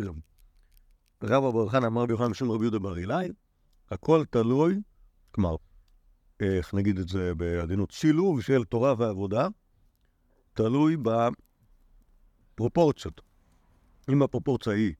רבא 1.23 1.51
בר 1.51 1.69
חנא 1.69 1.87
אמר 1.87 2.03
רבי 2.03 2.13
יוחנן 2.13 2.31
בשם 2.31 2.51
רבי 2.51 2.65
יהודה 2.65 2.79
בר 2.79 2.99
אילאי, 2.99 3.29
הכל 3.91 4.25
תלוי, 4.25 4.81
כלומר, 5.31 5.57
איך 6.41 6.75
נגיד 6.75 6.99
את 6.99 7.09
זה 7.09 7.35
בעדינות, 7.35 7.91
שילוב 7.91 8.43
של 8.43 8.65
תורה 8.65 8.95
ועבודה, 8.99 9.49
תלוי 10.55 10.97
בפרופורציות. 12.61 13.21
אם 14.13 14.23
הפרופורציה 14.23 14.73
היא 14.73 14.95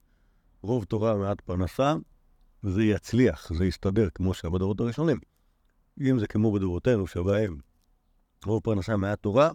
רוב 0.61 0.83
תורה 0.83 1.17
מעט 1.17 1.41
פרנסה, 1.41 1.93
זה 2.63 2.83
יצליח, 2.83 3.53
זה 3.53 3.65
יסתדר 3.65 4.09
כמו 4.09 4.33
שהיה 4.33 4.51
בדורות 4.51 4.79
הראשונים. 4.79 5.19
אם 6.01 6.19
זה 6.19 6.27
כמו 6.27 6.51
בדורותינו, 6.51 7.07
שבהם 7.07 7.57
רוב 8.45 8.63
פרנסה 8.63 8.97
מעט 8.97 9.19
תורה, 9.21 9.49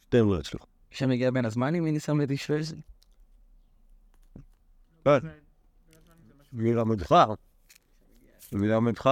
שתיהם 0.00 0.32
לא 0.32 0.40
יצליחו. 0.40 0.66
כשמגיע 0.90 1.30
בין 1.30 1.44
הזמנים, 1.44 1.84
מי 1.84 1.92
ניסה 1.92 2.12
בתשרי 2.14 2.62
זה? 2.62 2.76
מלמדך, 6.52 7.14
מלמדך, 8.52 9.10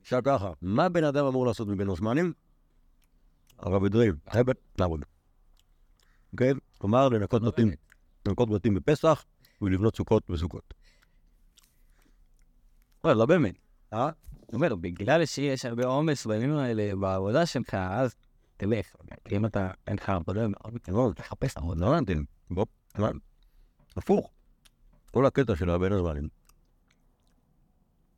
עכשיו 0.00 0.22
ככה, 0.24 0.52
מה 0.62 0.88
בן 0.88 1.04
אדם 1.04 1.26
אמור 1.26 1.46
לעשות 1.46 1.68
מבין 1.68 1.90
הזמנים? 1.90 2.32
הרב 3.58 3.82
חייבת 4.30 4.56
לעבוד. 4.78 5.15
כן? 6.36 6.52
כלומר, 6.78 7.08
לנקות 7.08 7.42
בתים, 7.42 7.70
לנקות 8.28 8.50
בתים 8.50 8.74
בפסח 8.74 9.24
ולבנות 9.62 9.96
סוכות 9.96 10.30
בסוכות. 10.30 10.74
לא, 13.04 13.12
לא 13.12 13.26
באמת. 13.26 13.54
אה? 13.92 14.10
אומר, 14.52 14.74
בגלל 14.74 15.24
שיש 15.24 15.64
הרבה 15.64 15.86
עומס 15.86 16.26
בימים 16.26 16.56
האלה 16.56 16.96
בעבודה 16.96 17.46
שלך, 17.46 17.74
אז 17.74 18.14
תלך. 18.56 18.86
כי 19.24 19.36
אם 19.36 19.46
אתה, 19.46 19.70
אין 19.86 19.96
לך 19.96 20.08
עבודה 20.08 20.48
מאוד 20.48 20.78
לא, 20.88 21.12
תחפש 21.16 21.56
עבודה. 21.56 21.80
לא 21.80 21.94
הבנתי. 21.94 22.14
בוא? 22.50 22.66
הפוך. 23.96 24.30
כל 25.10 25.26
הקטע 25.26 25.56
של 25.56 25.70
הבין 25.70 25.92
הזמנים. 25.92 26.28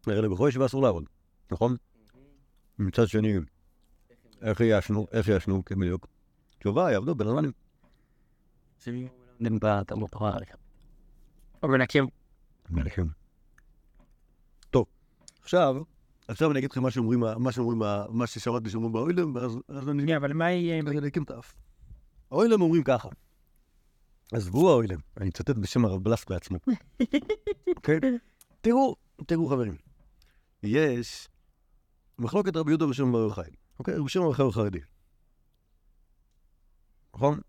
הרי 0.06 0.22
לבחור 0.22 0.48
ישיבה 0.48 0.66
אסור 0.66 0.82
לעבוד, 0.82 1.04
נכון? 1.52 1.76
מצד 2.78 3.08
שני, 3.08 3.34
איך 4.42 4.60
ישנו, 4.60 5.06
איך 5.12 5.28
ישנו, 5.28 5.64
כן 5.64 5.80
בדיוק. 5.80 6.06
תשובה, 6.58 6.92
יעבדו 6.92 7.14
בין 7.14 7.26
הזמנים. 7.26 7.52
בתלמוד 9.40 10.10
תורה. 10.10 10.36
או 11.62 11.68
בנקים. 11.68 12.06
מלכים. 12.70 13.08
טוב, 14.70 14.86
עכשיו, 15.42 15.76
עכשיו 16.28 16.50
אני 16.50 16.58
אגיד 16.58 16.70
לכם 16.70 16.82
מה 16.82 16.90
שאומרים, 16.90 17.20
מה 17.20 17.52
שאומרים, 17.52 17.78
מה 18.08 18.26
ששמעתי 18.26 18.70
שאומרים 18.70 18.92
באוילם, 18.92 19.34
ואז 19.34 19.58
אז 19.68 19.88
אני... 19.88 20.02
שנייה, 20.02 20.16
אבל 20.16 20.32
מה 20.32 20.50
יהיה 20.50 20.80
אני 20.80 21.08
אקים 21.08 21.22
את 21.22 21.30
האף. 21.30 21.54
האוילם 22.30 22.62
אומרים 22.62 22.82
ככה, 22.82 23.08
עזבו 24.32 24.70
האוילם, 24.70 24.98
אני 25.20 25.28
אצטט 25.28 25.56
בשם 25.56 25.84
הרב 25.84 26.04
בלסק 26.04 26.30
בעצמו. 26.30 26.58
כן? 27.82 27.98
תראו, 28.60 28.96
תראו 29.26 29.48
חברים, 29.48 29.76
יש 30.62 31.28
מחלוקת 32.18 32.56
רבי 32.56 32.70
יהודה 32.70 32.86
בשם 32.86 33.12
בר 33.12 33.18
יוחאי, 33.18 33.50
אוקיי? 33.78 33.94
רבי 33.94 34.08
שמעון 34.08 34.26
בר 34.28 34.30
יוחאי 34.30 34.44
הוא 34.44 34.52
חרדי. 34.52 34.78
נכון? 37.14 37.40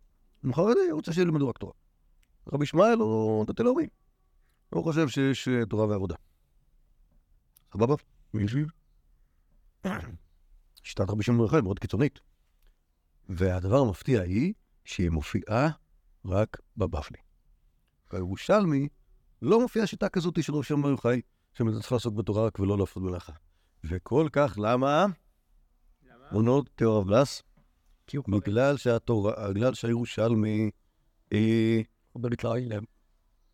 הוא 0.44 0.54
חרדי, 0.56 0.92
רוצה 0.92 1.14
שילמדו 1.14 1.50
רק 1.50 1.58
תורה. 1.58 1.74
רבי 2.54 2.64
ישמעאל 2.64 3.00
הוא 3.00 3.46
דתי 3.46 3.64
לאומי. 3.64 3.88
הוא 4.70 4.84
חושב 4.84 5.08
שיש 5.08 5.48
אה, 5.48 5.66
תורה 5.66 5.88
ועבודה. 5.88 6.16
סבבה? 7.74 7.96
מישהו? 8.34 8.60
שיטת 10.84 11.10
רבי 11.10 11.24
שמעון 11.24 11.42
יוחאי 11.42 11.62
מאוד 11.62 11.80
קיצונית. 11.80 12.20
והדבר 13.30 13.78
המפתיע 13.78 14.22
היא 14.22 14.54
שהיא 14.86 15.10
מופיעה 15.10 15.70
רק 16.26 16.58
בבבלי. 16.78 17.20
בירושלמי 18.12 18.88
לא 19.42 19.62
מופיעה 19.62 19.88
שיטה 19.88 20.10
כזאת 20.10 20.44
של 20.44 20.54
רבי 20.54 20.64
שמעון 20.64 20.92
יוחאי, 20.92 21.22
שמדינת 21.54 21.82
צריך 21.82 21.92
לעסוק 21.92 22.16
בתורה 22.16 22.46
רק 22.46 22.60
ולא 22.60 22.78
לעשות 22.78 23.04
מלאכה. 23.04 23.34
וכל 23.84 24.28
כך 24.32 24.58
למה? 24.58 25.06
עונות 26.32 26.70
תיאור 26.76 26.96
הרב 26.96 27.08
בלס? 27.08 27.44
בגלל 28.28 28.78
שהתורה, 28.78 29.34
בגלל 29.54 29.74
שהירושלמי 29.74 30.72
היא 31.32 31.84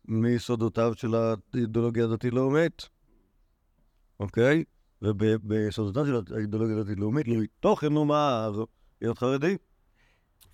מיסודותיו 0.08 0.92
של 0.94 1.14
האידיאולוגיה 1.14 2.04
הדתית-לאומית, 2.04 2.88
אוקיי? 4.20 4.64
וביסודותיו 5.02 6.06
של 6.06 6.34
האידיאולוגיה 6.34 6.76
הדתית-לאומית, 6.76 7.28
לא 7.28 7.42
תוכן 7.60 7.92
לומר 7.92 8.62
להיות 9.00 9.18
חרדי, 9.18 9.56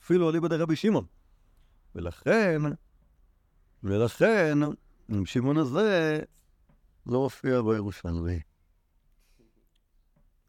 אפילו 0.03 0.31
אליבא 0.31 0.49
דרבי 0.49 0.77
שמעון. 0.77 1.05
ולכן, 1.95 2.63
ולכן, 3.85 4.59
עם 5.09 5.27
שמעון 5.27 5.57
הזה 5.57 6.21
לא 7.07 7.21
מופיע 7.21 7.63
בירושלמי. 7.63 8.41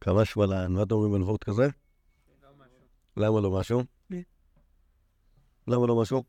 כמה 0.00 0.24
שמלן, 0.24 0.72
מה 0.72 0.82
אתם 0.82 0.94
אומרים 0.94 1.12
בנבואות 1.12 1.44
כזה? 1.44 1.68
למה 3.16 3.40
לא 3.40 3.50
משהו? 3.50 3.84
למה 5.68 5.86
לא 5.86 6.00
משהו? 6.00 6.24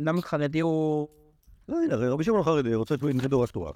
למה 0.00 0.22
חרדי 0.22 0.60
הוא... 0.60 1.08
לא, 1.68 1.76
הנה, 1.76 1.96
רבי 1.96 2.24
שמעון 2.24 2.40
החרדי 2.40 2.74
רוצה 2.74 2.94
שילמדו 3.00 3.40
רק 3.40 3.50
תורה. 3.50 3.72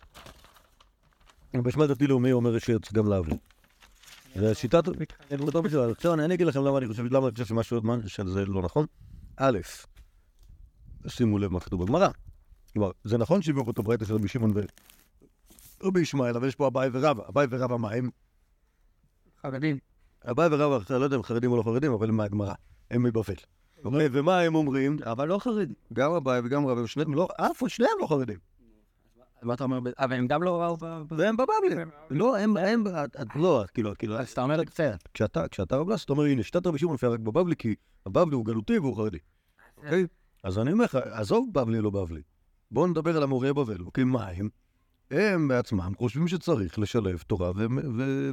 בשמע 1.54 1.87
דתי 1.87 2.07
לאומי 2.07 2.33
אומר 2.33 2.59
שיוצא 2.59 2.93
גם 2.93 3.09
להבין. 3.09 3.38
זה 4.35 4.54
שיטת... 4.54 4.83
עכשיו 5.90 6.14
אני 6.14 6.35
אגיד 6.35 6.47
לכם 6.47 6.64
למה 6.64 6.78
אני 6.78 6.87
חושב, 6.88 7.04
למה 7.04 7.26
אני 7.26 7.33
חושב 7.33 7.45
שמשהו, 7.45 7.81
שזה 8.07 8.47
לא 8.47 8.62
נכון. 8.62 8.87
א', 9.37 9.59
שימו 11.09 11.38
לב 11.38 11.52
מה 11.52 11.61
כתוב 11.61 11.85
בגמרא. 11.85 12.09
כלומר, 12.73 12.90
זה 13.04 13.19
נכון 13.19 13.43
שהביאו 13.43 13.64
פה 13.64 13.71
את 13.71 13.78
הברייתא 13.78 14.04
של 14.04 14.14
רבי 14.14 14.28
שמעון 14.28 14.52
ורבי 15.81 16.00
ישמעאל, 16.00 16.37
אבל 16.37 16.49
יש 16.49 16.54
פה 16.54 16.66
אביי 16.66 16.90
ורבא. 16.93 17.23
אביי 17.28 17.47
ורבא 17.50 17.76
מה 17.76 17.93
הם? 17.93 18.11
חרדים. 19.46 19.78
אביי 20.30 20.48
ורבא, 20.52 20.78
אני 20.90 21.00
לא 21.00 21.04
יודע 21.04 21.16
אם 21.16 21.22
חרדים 21.22 21.52
או 21.52 21.56
לא 21.56 21.62
חרדים, 21.62 21.92
אבל 21.92 22.08
הם 22.08 22.16
מהגמרא. 22.16 22.54
הם 22.90 23.02
מבבל. 23.02 23.34
אוקיי, 23.84 24.08
ומה 24.12 24.40
הם 24.40 24.54
אומרים? 24.54 24.96
אבל 25.02 25.28
לא 25.28 25.38
חרדים. 25.38 25.74
גם 25.92 26.12
אביי 26.12 26.40
וגם 26.44 26.66
רבא, 26.66 26.86
שניהם 26.86 27.14
לא, 27.14 27.28
אף 27.40 27.62
שניהם 27.68 27.92
לא 28.00 28.06
חרדים. 28.06 28.38
מה 29.42 29.54
אתה 29.54 29.64
אומר? 29.64 29.78
אבל 29.98 30.12
הם 30.12 30.26
גם 30.26 30.42
לא 30.42 30.62
ראו 30.62 30.78
והם 31.08 31.36
בבבלי. 31.36 31.84
לא, 32.10 32.38
הם, 32.38 32.56
הם, 32.56 32.84
לא, 33.34 33.64
כאילו, 33.74 33.92
כאילו, 33.98 34.18
אז 34.18 34.30
אתה 34.30 34.42
אומר 34.42 34.60
זה. 34.76 34.94
כשאתה, 35.14 35.48
כשאתה 35.48 35.76
רב 35.76 35.90
לס, 35.90 36.04
אתה 36.04 36.12
אומר, 36.12 36.24
הנה, 36.24 36.42
שיטת 36.42 36.66
רבי 36.66 36.78
שמעון 36.78 36.94
מופיעה 36.94 37.12
רק 37.12 37.20
בבבלי, 37.20 37.56
כי 37.56 37.74
הבבלי 38.06 38.34
הוא 38.34 38.44
גלותי 38.44 38.78
והוא 38.78 38.96
חרדי. 38.96 39.18
אוקיי? 39.76 40.06
אז 40.42 40.58
אני 40.58 40.72
אומר 40.72 40.84
לך, 40.84 40.94
עזוב 40.94 41.48
בבלי 41.52 41.80
לא 41.80 41.90
בבלי. 41.90 42.22
בואו 42.70 42.86
נדבר 42.86 43.16
על 43.16 43.22
המורי 43.22 43.52
בבל, 43.52 43.80
אוקיי? 43.80 44.04
מה 44.04 44.28
הם? 44.28 44.48
הם 45.11 45.49
בעצמם 45.49 45.92
חושבים 45.99 46.28
שצריך 46.28 46.78
לשלב 46.78 47.18
תורה 47.26 47.52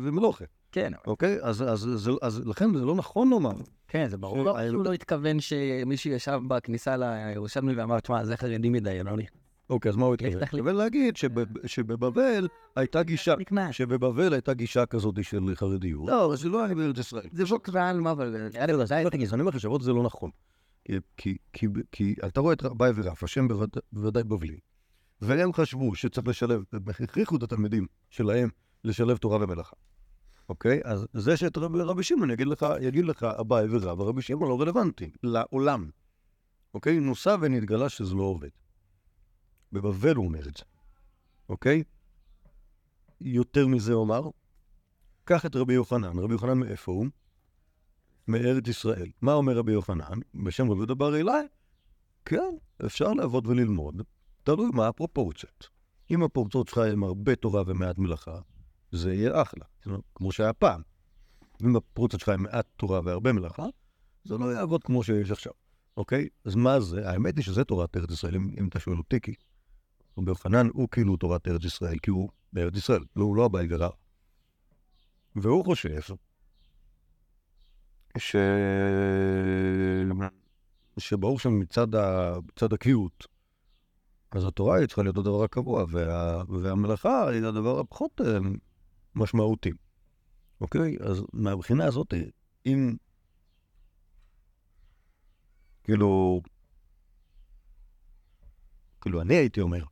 ומלוכה, 0.01 0.45
כן, 0.71 0.91
אוקיי? 1.07 1.37
אז, 1.41 1.61
אז, 1.61 1.87
אז, 1.93 2.09
אז 2.21 2.41
לכן 2.47 2.73
זה 2.77 2.85
לא 2.85 2.95
נכון 2.95 3.29
לומר. 3.29 3.51
כן, 3.87 4.07
זה 4.09 4.17
ברור. 4.17 4.59
ש- 4.61 4.73
הוא 4.73 4.83
לא 4.85 4.93
התכוון 4.93 5.39
שמישהו 5.39 6.11
ישב 6.11 6.39
בכניסה 6.47 6.95
לירושלמי 6.97 7.73
ואמר, 7.75 7.99
תשמע, 7.99 8.25
זה 8.25 8.37
חרדי 8.37 8.69
מדי, 8.69 9.03
לא 9.03 9.17
נכנס. 9.17 9.41
אוקיי, 9.69 9.89
אז 9.89 9.95
מה 9.95 10.05
הוא 10.05 10.13
התכוון? 10.13 10.31
תחליט. 10.31 10.43
התכוון 10.53 10.75
להגיד 10.75 11.17
שב- 11.17 11.67
שבבבל 11.67 12.47
הייתה 12.75 13.03
גישה, 13.03 13.35
נכנס. 13.39 13.75
שבבבל 13.75 14.33
הייתה 14.33 14.53
גישה 14.53 14.85
כזאת 14.85 15.15
של 15.23 15.55
חרדיות. 15.55 16.07
לא, 16.09 16.35
זה 16.35 16.49
לא 16.49 16.65
היה 16.65 16.75
בארץ 16.75 16.97
ישראל. 16.97 17.27
זה 17.31 17.43
לא 17.43 17.57
לא, 18.73 18.83
היה 18.95 19.09
תגיד. 19.09 19.27
אז 19.27 19.33
אני 19.33 19.41
אומר 19.41 19.49
לך, 19.51 19.59
שבועות 19.59 19.81
זה 19.81 19.91
לא 19.93 20.03
נכון. 20.03 20.29
כי, 21.17 21.37
אתה 22.27 22.39
רואה 22.41 22.53
את 22.53 22.63
רבי 22.63 22.85
ורף, 22.95 23.23
השם 23.23 23.47
בוודאי 23.93 24.23
בבלי, 24.23 24.57
והם 25.21 25.53
חשבו 25.53 25.95
שצריך 25.95 26.27
לשלב, 26.27 26.63
הם 26.73 26.81
הכריחו 27.03 27.35
את 27.35 27.43
התלמידים 27.43 27.87
שלהם 28.09 28.49
לשלב 28.83 29.17
תורה 29.17 29.37
ומלאכה. 29.41 29.75
אוקיי? 30.49 30.81
אז 30.83 31.07
זה 31.13 31.37
שאת 31.37 31.57
רבי, 31.57 31.79
רבי 31.81 32.03
שמעון 32.03 32.31
יגיד 32.31 32.47
לך, 32.47 32.65
יגיד 32.81 33.05
לך 33.05 33.23
אביי 33.23 33.65
ורב, 33.69 33.99
ורבי 33.99 34.21
שמעון 34.21 34.49
לא 34.49 34.61
רלוונטי 34.61 35.11
לעולם. 35.23 35.89
אוקיי? 36.73 36.99
נוסע 36.99 37.35
ונתגלה 37.41 37.89
שזה 37.89 38.15
לא 38.15 38.23
עובד. 38.23 38.49
בבבל 39.71 40.15
הוא 40.15 40.25
אומר 40.25 40.47
את 40.47 40.57
זה. 40.57 40.63
אוקיי? 41.49 41.83
יותר 43.21 43.67
מזה 43.67 43.93
אומר, 43.93 44.29
קח 45.23 45.45
את 45.45 45.55
רבי 45.55 45.73
יוחנן. 45.73 46.19
רבי 46.19 46.33
יוחנן 46.33 46.57
מאיפה 46.57 46.91
הוא? 46.91 47.05
מארץ 48.27 48.67
ישראל. 48.67 49.09
מה 49.21 49.33
אומר 49.33 49.57
רבי 49.57 49.71
יוחנן? 49.71 50.19
בשם 50.35 50.71
רבי 50.71 50.79
יהודה 50.79 50.93
בר 50.93 51.15
אלי? 51.15 51.31
כן, 52.25 52.55
אפשר 52.85 53.13
לעבוד 53.13 53.47
וללמוד, 53.47 54.01
תלוי 54.43 54.69
מה 54.74 54.88
הפרופורציות. 54.88 55.69
אם 56.12 56.24
הפרופורציות 56.24 56.67
שלך 56.67 56.77
הן 56.77 57.03
הרבה 57.03 57.36
תורה 57.36 57.63
ומעט 57.67 57.98
מלאכה, 57.98 58.39
זה 58.91 59.13
יהיה 59.13 59.41
אחלה, 59.41 59.65
כמו 60.15 60.31
שהיה 60.31 60.53
פעם. 60.53 60.81
אם 61.63 61.75
הפרופורציות 61.75 62.19
שלך 62.19 62.29
הן 62.29 62.39
מעט 62.39 62.65
תורה 62.77 63.01
והרבה 63.03 63.33
מלאכה, 63.33 63.65
זה 64.24 64.38
לא 64.38 64.53
יעבוד 64.53 64.83
כמו 64.83 65.03
שיש 65.03 65.31
עכשיו, 65.31 65.53
אוקיי? 65.98 66.27
אז 66.45 66.55
מה 66.55 66.79
זה? 66.79 67.10
האמת 67.10 67.38
היא 67.38 67.43
שזה 67.43 67.63
תורת 67.63 67.98
ארץ 67.98 68.12
ישראל, 68.12 68.36
אם, 68.36 68.50
אם 68.60 68.67
אתה 68.67 68.79
שואל 68.79 68.98
אותי, 68.98 69.19
כי 69.21 69.33
רבי 70.17 70.31
יוחנן 70.31 70.67
הוא 70.74 70.88
כאילו 70.91 71.17
תורת 71.17 71.48
ארץ 71.48 71.65
ישראל, 71.65 71.98
כי 72.00 72.12
הוא 72.12 72.29
בארץ 72.53 72.77
ישראל, 72.77 73.03
לא, 73.15 73.24
הוא 73.24 73.36
לא 73.36 73.45
הבעל 73.45 73.65
גרר. 73.65 73.89
והוא 75.36 75.65
חושב 75.65 76.00
ש... 78.17 78.36
שברור 80.98 81.39
שם 81.39 81.60
מצד, 81.60 81.95
ה... 81.95 82.33
הקביעות, 82.62 83.27
אז 84.31 84.45
התורה 84.45 84.77
היא 84.77 84.88
צריכה 84.88 85.03
להיות 85.03 85.17
הדבר 85.17 85.43
הקבוע, 85.43 85.85
וה... 85.89 86.43
והמלאכה 86.50 87.29
היא 87.29 87.45
הדבר 87.45 87.79
הפחות 87.79 88.21
אה, 88.21 88.38
משמעותי. 89.15 89.71
אוקיי? 90.61 90.97
אז 91.01 91.23
מהבחינה 91.33 91.85
הזאת, 91.85 92.13
אם... 92.65 92.95
כאילו... 95.83 96.41
כאילו, 99.01 99.21
אני 99.21 99.35
הייתי 99.35 99.61
אומר 99.61 99.83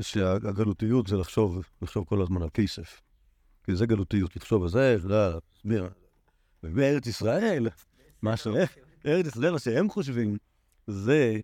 שהגלותיות 0.00 1.06
זה 1.06 1.16
לחשוב, 1.16 1.64
לחשוב 1.82 2.04
כל 2.04 2.22
הזמן 2.22 2.42
על 2.42 2.48
כסף. 2.54 3.02
כי 3.64 3.76
זה 3.76 3.86
גלותיות, 3.86 4.36
לחשוב 4.36 4.62
על 4.62 4.68
זה, 4.68 4.96
יודע, 5.02 5.38
להסביר. 5.54 5.90
ובארץ 6.62 7.06
ישראל, 7.06 7.68
מה 8.22 8.36
ש... 8.36 8.46
ארץ 9.06 9.26
ישראל, 9.26 9.52
מה 9.52 9.58
שהם 9.58 9.90
חושבים, 9.90 10.36
זה 10.86 11.40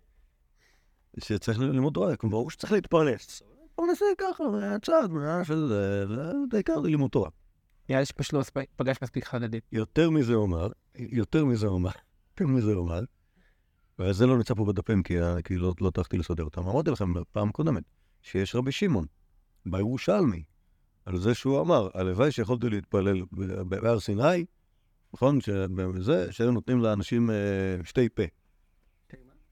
שצריך 1.19 1.59
ללמוד 1.59 1.93
תורה, 1.93 2.13
ברור 2.23 2.51
שצריך 2.51 2.73
להתפרנס. 2.73 3.41
להתפרנס 3.61 4.01
ככה, 4.17 4.43
מהצד, 4.43 5.07
מהשל 5.11 5.67
זה, 5.67 6.05
ובעיקר 6.47 6.79
ללימוד 6.79 7.11
תורה. 7.11 7.29
נראה 7.89 7.99
לי 7.99 8.05
שפשוט 8.05 8.33
לא 8.33 8.41
פגש 8.75 8.97
מספיק 9.01 9.25
חרדים. 9.25 9.59
יותר 9.71 10.09
מזה 10.09 10.33
אומר, 10.33 10.67
יותר 10.95 11.45
מזה 11.45 11.67
אומר, 11.67 11.91
יותר 12.31 12.47
מזה 12.47 12.73
אומר, 12.73 12.99
וזה 13.99 14.27
לא 14.27 14.37
נמצא 14.37 14.53
פה 14.53 14.65
בדפים, 14.65 15.03
כי, 15.03 15.13
כי 15.43 15.57
לא, 15.57 15.73
לא 15.81 15.89
טרחתי 15.89 16.17
לסדר 16.17 16.43
אותם. 16.43 16.61
אמרתי 16.61 16.91
לכם 16.91 17.13
בפעם 17.13 17.51
קודמת, 17.51 17.83
שיש 18.21 18.55
רבי 18.55 18.71
שמעון, 18.71 19.05
בירושלמי, 19.65 20.43
על 21.05 21.17
זה 21.17 21.33
שהוא 21.33 21.61
אמר, 21.61 21.89
הלוואי 21.93 22.31
שיכולתי 22.31 22.69
להתפלל 22.69 23.21
בהר 23.65 23.99
סיני, 23.99 24.45
נכון? 25.13 25.41
שזה, 25.41 26.31
שהיו 26.31 26.51
נותנים 26.51 26.79
לאנשים 26.79 27.29
אה, 27.29 27.35
שתי 27.83 28.09
פה. 28.09 28.23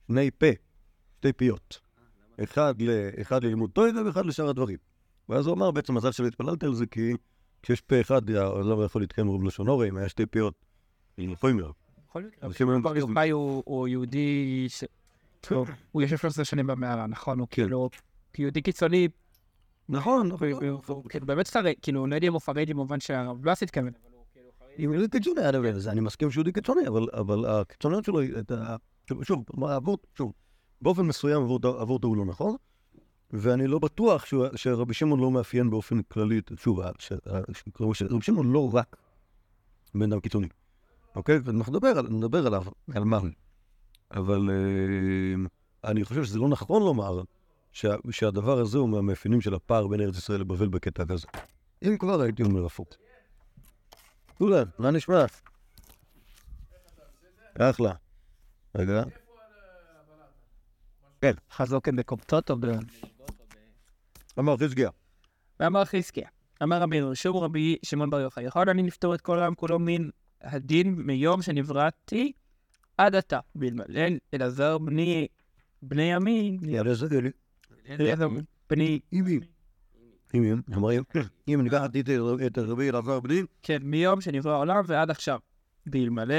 שני 0.06 0.30
פה, 0.30 0.46
שתי 1.22 1.32
פיות. 1.32 1.80
אחד, 2.44 2.74
ל, 2.82 2.90
אחד 3.20 3.44
ללימוד 3.44 3.70
טוידה 3.70 4.06
ואחד 4.06 4.26
לשאר 4.26 4.48
הדברים. 4.48 4.78
ואז 5.28 5.46
הוא 5.46 5.54
אמר, 5.54 5.70
בעצם 5.70 5.94
מזל 5.94 6.12
שלא 6.12 6.26
התפללתי 6.26 6.66
על 6.66 6.74
זה, 6.74 6.86
כי 6.86 7.12
כשיש 7.62 7.80
פה 7.80 8.00
אחד, 8.00 8.30
לא 8.30 8.84
יכול 8.84 9.02
להתקיים 9.02 9.26
רוב 9.26 9.44
לשון 9.44 9.68
הורי, 9.68 9.88
אם 9.88 9.96
היה 9.96 10.08
שתי 10.08 10.26
פיות, 10.26 10.54
יכולים 11.18 11.58
להיות. 11.58 11.76
יכול 12.08 12.30
להיות. 12.44 12.82
בר 12.82 12.96
יוחאי 12.96 13.30
הוא 13.30 13.88
יהודי, 13.88 14.68
הוא 15.92 16.02
יושב 16.02 16.16
13 16.16 16.44
שנים 16.44 16.66
במערה, 16.66 17.06
נכון? 17.06 17.38
הוא 17.38 17.48
כאילו 17.50 17.90
יהודי 18.38 18.62
קיצוני. 18.62 19.08
נכון, 19.88 20.30
באמת 21.22 21.46
שרי, 21.46 21.74
כאילו, 21.82 22.06
לא 22.06 22.14
יודע 22.14 22.28
אם 22.28 22.32
הוא 22.32 22.40
פריג'י 22.40 22.74
במובן 22.74 23.00
שהרב 23.00 23.46
לא 23.46 23.50
עשית 23.50 23.70
כמובן, 23.70 23.90
אבל 23.90 24.12
הוא 24.14 24.24
כאילו. 24.76 24.94
הוא 24.94 25.06
קיצוני, 25.10 25.48
אני 25.88 26.00
מסכים 26.00 26.30
שהוא 26.30 26.40
יהודי 26.40 26.52
קיצוני, 26.52 26.88
אבל 27.12 27.44
הקיצוניות 27.46 28.04
שלו, 28.04 28.20
שוב, 29.24 29.44
שוב, 30.18 30.32
באופן 30.82 31.02
מסוים 31.02 31.42
עבורת 31.42 32.04
הוא 32.04 32.16
לא 32.16 32.24
נכון, 32.24 32.56
ואני 33.30 33.66
לא 33.66 33.78
בטוח 33.78 34.24
שרבי 34.56 34.94
שמעון 34.94 35.20
לא 35.20 35.30
מאפיין 35.30 35.70
באופן 35.70 36.02
כללי, 36.02 36.40
שוב, 36.56 36.80
שרבי 37.92 38.22
שמעון 38.22 38.52
לא 38.52 38.70
רק 38.74 38.96
בן 39.94 40.12
אדם 40.12 40.20
קיצוני, 40.20 40.48
אוקיי? 41.16 41.38
ונדבר 41.44 42.46
עליו, 42.46 42.64
על 42.94 43.04
מה. 43.04 43.20
אבל 44.10 44.50
אני 45.84 46.04
חושב 46.04 46.24
שזה 46.24 46.38
לא 46.38 46.48
נכון 46.48 46.82
לומר 46.82 47.22
שהדבר 48.10 48.58
הזה 48.58 48.78
הוא 48.78 48.88
מהמאפיינים 48.88 49.40
של 49.40 49.54
הפער 49.54 49.86
בין 49.86 50.00
ארץ 50.00 50.16
ישראל 50.16 50.40
לבבל 50.40 50.68
בקטע 50.68 51.04
כזה. 51.04 51.26
אם 51.82 51.96
כבר 51.98 52.20
הייתי 52.20 52.42
אומר 52.42 52.66
הפוך. 52.66 52.88
כולם, 54.38 54.66
מה 54.78 54.90
נשמע? 54.90 55.24
אחלה. 57.58 57.92
רגע. 58.74 59.02
כן. 61.22 61.32
חזוקן 61.52 61.96
בקופצות 61.96 62.50
או 62.50 62.56
ב... 62.60 62.66
אמר 64.38 64.56
חזקיה. 64.56 64.90
ואמר 65.60 65.84
חזקיה. 65.84 66.28
אמר 66.62 66.82
רבי 66.82 66.96
ירשום 66.96 67.36
רבי 67.36 67.76
שמעון 67.82 68.10
בר 68.10 68.20
יוחאי, 68.20 68.44
יכול 68.44 68.70
אני 68.70 68.82
לפתור 68.82 69.14
את 69.14 69.20
כל 69.20 69.38
העם 69.38 69.54
כולו 69.54 69.78
מן 69.78 70.08
הדין 70.40 70.94
מיום 70.94 71.42
שנבראתי 71.42 72.32
עד 72.98 73.14
עתה. 73.14 73.38
באלמלא 73.54 74.00
אלעזר 74.34 74.78
בני 74.78 75.28
בני 75.82 76.14
עמי. 76.14 76.58
אלעזר 77.90 78.28
בני... 78.70 79.00
אימי. 79.12 79.40
אימי, 80.34 80.52
אם 81.48 81.60
ניקח 81.62 81.82
את 82.46 82.58
רבי 82.58 82.90
אלעזר 82.90 83.20
בני... 83.20 83.42
כן, 83.62 83.78
מיום 83.82 84.20
שנברא 84.20 84.52
העולם 84.52 84.82
ועד 84.86 85.10
עכשיו. 85.10 85.38
באלמלא 85.86 86.34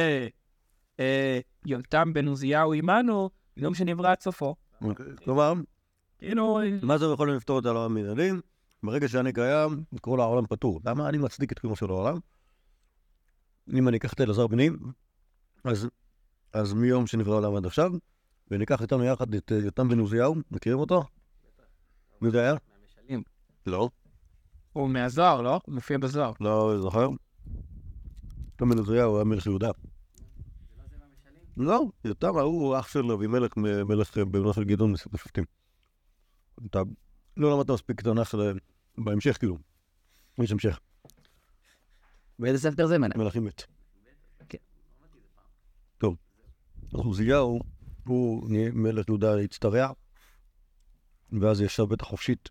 יותם 1.65 2.13
בן 2.13 2.27
עוזיהו 2.27 2.73
עמנו, 2.73 3.29
יום 3.57 3.75
שנברא 3.75 4.11
עד 4.11 4.21
סופו. 4.21 4.55
כלומר, 5.23 5.53
כאילו... 6.17 6.59
מה 6.81 6.97
זה 6.97 7.05
יכול 7.05 7.35
לפתור 7.35 7.59
את 7.59 7.65
העולם 7.65 7.81
המנהלים? 7.81 8.41
ברגע 8.83 9.07
שאני 9.07 9.33
קיים, 9.33 9.83
כל 10.01 10.19
העולם 10.19 10.45
פתור. 10.45 10.81
למה 10.85 11.09
אני 11.09 11.17
מצדיק 11.17 11.51
את 11.51 11.59
קיומו 11.59 11.75
של 11.75 11.89
העולם? 11.89 12.17
אם 13.73 13.87
אני 13.87 13.97
אקח 13.97 14.13
את 14.13 14.21
אלעזר 14.21 14.47
בני, 14.47 14.69
אז, 15.63 15.87
אז 16.53 16.73
מיום 16.73 17.07
שנברא 17.07 17.33
העולם 17.33 17.55
עד 17.55 17.65
עכשיו, 17.65 17.91
וניקח 18.51 18.81
איתנו 18.81 19.03
יחד 19.03 19.35
את 19.35 19.51
יותם 19.51 19.89
בן 19.89 19.99
עוזיהו, 19.99 20.35
מכירים 20.51 20.79
אותו? 20.79 21.03
מי 22.21 22.31
זה 22.31 22.41
היה? 22.41 22.53
מהמשלים. 22.53 23.23
לא. 23.65 23.89
הוא 24.73 24.89
מהזוהר, 24.89 25.41
לא? 25.41 25.59
הוא 25.65 25.75
מופיע 25.75 25.97
בזוהר. 25.97 26.31
לא 26.39 26.81
זוכר. 26.81 27.09
יותם 28.51 28.69
בן 28.69 28.77
עוזיהו 28.77 29.15
היה 29.15 29.23
מלך 29.23 29.45
יהודה. 29.45 29.71
לא, 31.57 31.85
יותם 32.05 32.37
ההוא 32.37 32.79
אח 32.79 32.87
של 32.87 33.11
אבימלך, 33.11 33.57
מלך 33.57 34.17
בבנו 34.17 34.53
של 34.53 34.63
גדעון 34.63 34.91
מספר 34.91 35.17
שופטים. 35.17 35.43
אתה 36.65 36.81
לא 37.37 37.57
למדת 37.57 37.69
מספיק 37.69 38.01
את 38.01 38.07
התנ"ך 38.07 38.35
בהמשך, 38.97 39.37
כאילו. 39.37 39.57
יש 40.39 40.51
המשך. 40.51 40.79
באיזה 42.39 42.69
ספר 42.69 42.87
זה 42.87 42.97
מנה? 42.97 43.15
מלכים 43.17 43.45
ב'. 43.45 43.49
כן. 44.49 44.57
טוב. 45.97 46.15
אז 46.93 46.99
עוזיהו, 46.99 47.59
הוא 48.07 48.49
נהיה 48.49 48.71
מלך 48.71 49.07
יהודה 49.07 49.39
הצטרע, 49.39 49.91
ואז 51.41 51.61
ישב 51.61 51.83
בית 51.83 52.01
החופשית. 52.01 52.49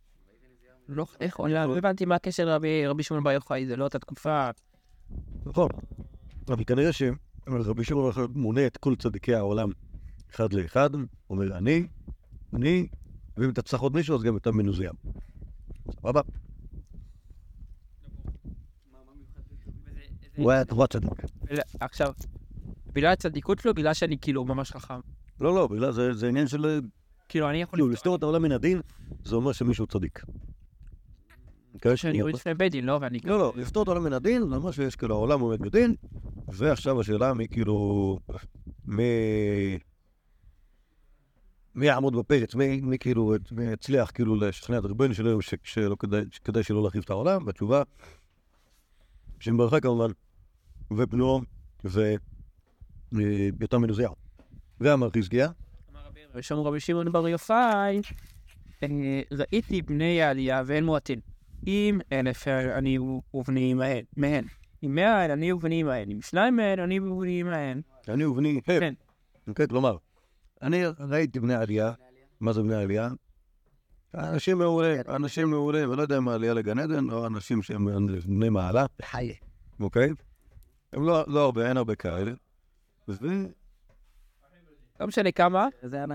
לא, 0.89 1.07
איך, 1.21 1.41
לא 1.41 1.77
הבנתי 1.77 2.05
מה 2.05 2.15
הקשר 2.15 2.45
לרבי 2.45 3.03
שמעון 3.03 3.25
בר 3.25 3.31
יוחאי, 3.31 3.67
זה 3.67 3.77
לא 3.77 3.85
אותה 3.85 3.99
תקופה. 3.99 4.51
נכון. 5.47 5.69
אבל 6.49 6.65
כנראה 6.65 6.93
ש... 6.93 7.03
רבי 7.49 7.85
שמעון 7.85 8.03
בר 8.03 8.21
יוחאי 8.21 8.35
מונה 8.35 8.67
את 8.67 8.77
כל 8.77 8.97
צדיקי 8.97 9.35
העולם 9.35 9.71
אחד 10.35 10.53
לאחד, 10.53 10.91
אומר 11.31 11.57
אני, 11.57 11.87
אני, 12.55 12.87
ואם 13.37 13.51
אתה 13.51 13.63
צריך 13.63 13.83
עוד 13.83 13.95
מישהו 13.95 14.17
אז 14.17 14.23
גם 14.23 14.37
אתה 14.37 14.53
מנוזיהו. 14.53 14.95
סבבה? 15.91 16.21
הוא 20.37 20.51
היה 20.51 20.65
תורה 20.65 20.87
צדיק. 20.87 21.11
עכשיו, 21.81 22.13
בגלל 22.93 23.13
הצדיקות 23.13 23.59
שלו, 23.59 23.75
בגלל 23.75 23.95
שאני 23.95 24.19
כאילו 24.19 24.45
ממש 24.45 24.73
חכם. 24.73 25.01
לא, 25.41 25.55
לא, 25.55 25.67
בגלל 25.67 25.93
זה 25.93 26.15
זה 26.15 26.29
עניין 26.29 26.49
של... 26.49 26.81
כאילו, 27.29 27.51
אני 27.51 27.63
יכול... 27.63 27.79
כאילו, 27.79 27.89
לסתור 27.89 28.17
את 28.17 28.23
העולם 28.23 28.43
מן 28.43 28.53
הדין, 28.53 28.81
זה 29.25 29.37
אומר 29.37 29.53
שמישהו 29.53 29.87
צדיק. 29.87 30.23
שאני 31.95 32.19
יוריד 32.19 32.35
לפני 32.35 32.55
בית 32.55 32.73
דין, 32.73 32.85
לא? 32.85 32.99
ואני... 33.01 33.19
לא, 33.25 33.39
לא, 33.39 33.53
לפתור 33.57 33.83
את 33.83 33.89
העולם 33.89 34.05
מן 34.05 34.13
הדין, 34.13 34.49
זה 34.49 34.55
אומר 34.55 34.71
שיש 34.71 34.97
כאילו 34.97 35.15
העולם 35.15 35.41
עומד 35.41 35.61
בדין, 35.61 35.95
ועכשיו 36.53 37.01
השאלה 37.01 37.35
מי 37.35 37.49
כאילו... 37.49 38.19
מי... 38.85 39.03
מי 41.75 41.87
יעמוד 41.87 42.17
בפרץ, 42.17 42.55
מי, 42.55 42.81
מי 42.81 42.99
כאילו, 42.99 43.35
מי 43.53 43.65
יצליח 43.65 44.11
כאילו 44.11 44.37
לשכנע 44.37 44.79
את 44.79 44.85
רבנו 44.85 45.15
שלו 45.15 45.43
ש- 45.43 45.55
שלא 45.63 45.97
כדאי, 45.99 46.23
שכדאי 46.31 46.63
שלא 46.63 46.85
להחריב 46.85 47.03
את 47.05 47.11
העולם, 47.11 47.47
והתשובה, 47.47 47.83
שם 49.41 49.57
ברכה 49.57 49.81
כמובן, 49.81 50.11
ובנו, 50.91 51.41
ויותם 51.85 53.83
בן 53.83 53.89
עוזיהו. 53.89 54.15
ואמר 54.81 55.09
חזקיה, 55.17 55.49
ושם 56.35 56.55
רבי 56.55 56.81
שמעון 56.81 57.13
בר 57.13 57.29
יוחאי, 57.29 58.01
אה, 58.83 59.21
ראיתי 59.33 59.83
בני 59.83 60.23
העלייה 60.23 60.63
ואין 60.67 60.85
מועטין. 60.85 61.21
אם 61.67 62.01
אלף 62.13 62.49
אני 62.49 62.99
ובני 63.35 63.75
מהן, 64.17 64.45
מהן. 64.83 64.91
אם 64.91 64.95
מאה 64.95 65.23
אין 65.23 65.31
אני 65.31 65.53
ובני 65.53 65.83
מהן. 65.83 66.11
אם 66.11 66.23
שניים 66.23 66.57
מהן 66.57 66.81
אני 66.81 67.01
ובני 67.01 67.43
מהן. 67.43 67.81
אני 68.09 68.25
ובני, 68.25 68.61
כן. 68.65 68.95
כן, 69.55 69.67
כלומר, 69.67 69.97
אני 70.63 70.83
ראיתי 71.01 71.41
בני 71.41 71.55
עלייה, 71.55 71.93
מה 72.41 72.53
זה 72.53 72.63
בני 72.63 72.75
עלייה? 72.75 73.09
אנשים 74.15 74.59
מעולה, 74.59 75.01
אנשים 75.09 75.51
מעולה, 75.51 75.91
ולא 75.91 76.03
יודע 76.03 76.19
אם 76.19 76.29
העלייה 76.29 76.55
לגן 76.55 76.79
עדן, 76.79 77.11
או 77.11 77.27
אנשים 77.27 77.63
שהם 77.63 78.07
בני 78.27 78.49
מעלה, 78.49 78.87
חיי. 79.03 79.35
אוקיי? 79.81 80.11
הם 80.93 81.07
לא, 81.07 81.25
לא 81.27 81.45
הרבה, 81.45 81.69
אין 81.69 81.77
הרבה 81.77 81.95
כאלה. 81.95 82.33
ו... 83.09 83.27
לא 85.01 85.07
משנה 85.07 85.33
כמה, 85.33 85.69
זה 85.83 86.05
אני. 86.05 86.15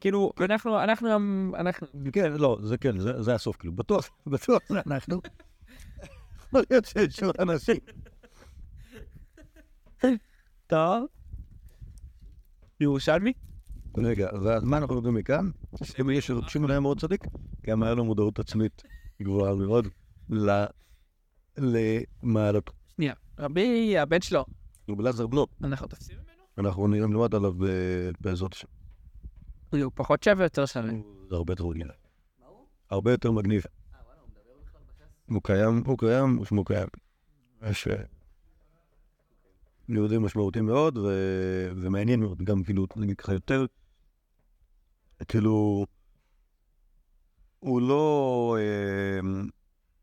כאילו, 0.00 0.32
אנחנו, 0.40 0.82
אנחנו, 0.82 1.08
אנחנו, 1.56 1.86
כן, 2.12 2.32
לא, 2.32 2.58
זה 2.62 2.78
כן, 2.78 2.98
זה, 2.98 3.22
זה 3.22 3.34
הסוף, 3.34 3.56
כאילו, 3.56 3.72
בטוח, 3.72 4.10
בטוח 4.26 4.62
זה 4.68 4.80
אנחנו. 4.86 5.20
יכול 6.54 6.64
להיות 6.70 6.84
שיש 6.84 7.22
עוד 7.22 7.34
אנשים. 7.40 7.76
טוב. 10.66 11.06
ירושלמי? 12.80 13.32
רגע, 13.96 14.28
ואז 14.44 14.64
מה 14.64 14.78
אנחנו 14.78 14.94
יודעים 14.96 15.14
מכאן? 15.14 15.50
אם 16.00 16.10
יש 16.10 16.30
שמעון 16.48 16.70
היה 16.70 16.80
מאוד 16.80 17.00
צדיק, 17.00 17.20
גם 17.66 17.82
היה 17.82 17.94
לו 17.94 18.04
מודעות 18.04 18.38
עצמית 18.38 18.82
גבוהה 19.22 19.54
מאוד 19.54 19.88
ל- 20.30 20.64
למעלתו. 21.58 22.72
שנייה. 22.96 23.14
רבי, 23.38 23.98
הבן 23.98 24.20
שלו. 24.20 24.44
הוא 24.86 24.98
בלעזר 24.98 25.26
בנו, 25.26 25.46
אנחנו 25.64 25.86
תופסים 25.86 26.16
ממנו? 26.16 26.42
אנחנו 26.58 26.88
נראה 26.88 27.06
נלמד 27.06 27.34
עליו 27.34 27.54
בעזרת 28.20 28.52
השם. 28.52 28.68
הוא 29.72 29.92
פחות 29.94 30.22
שווה 30.22 30.44
יותר 30.44 30.66
שווה. 30.66 30.90
זה 31.28 31.36
הרבה 31.36 31.52
יותר 31.52 31.66
מגניב. 31.66 31.88
הרבה 32.90 33.10
יותר 33.10 33.30
מגניב. 33.30 33.62
הוא 35.28 35.42
קיים, 35.42 35.82
הוא 35.86 35.98
קיים, 35.98 36.36
הוא 36.36 36.44
שמו 36.44 36.64
קיים. 36.64 36.88
יש 37.62 37.88
אה, 37.88 38.04
יהודי 39.88 40.18
משמעותי 40.18 40.60
מאוד 40.60 40.98
ו- 40.98 41.70
ומעניין 41.76 42.20
מאוד, 42.20 42.42
גם 42.42 42.64
כאילו, 42.64 42.86
נגיד 42.96 43.20
ככה 43.20 43.32
יותר, 43.32 43.66
כאילו, 45.28 45.86
הוא 47.60 47.82
לא, 47.82 48.56
אה, 48.58 49.20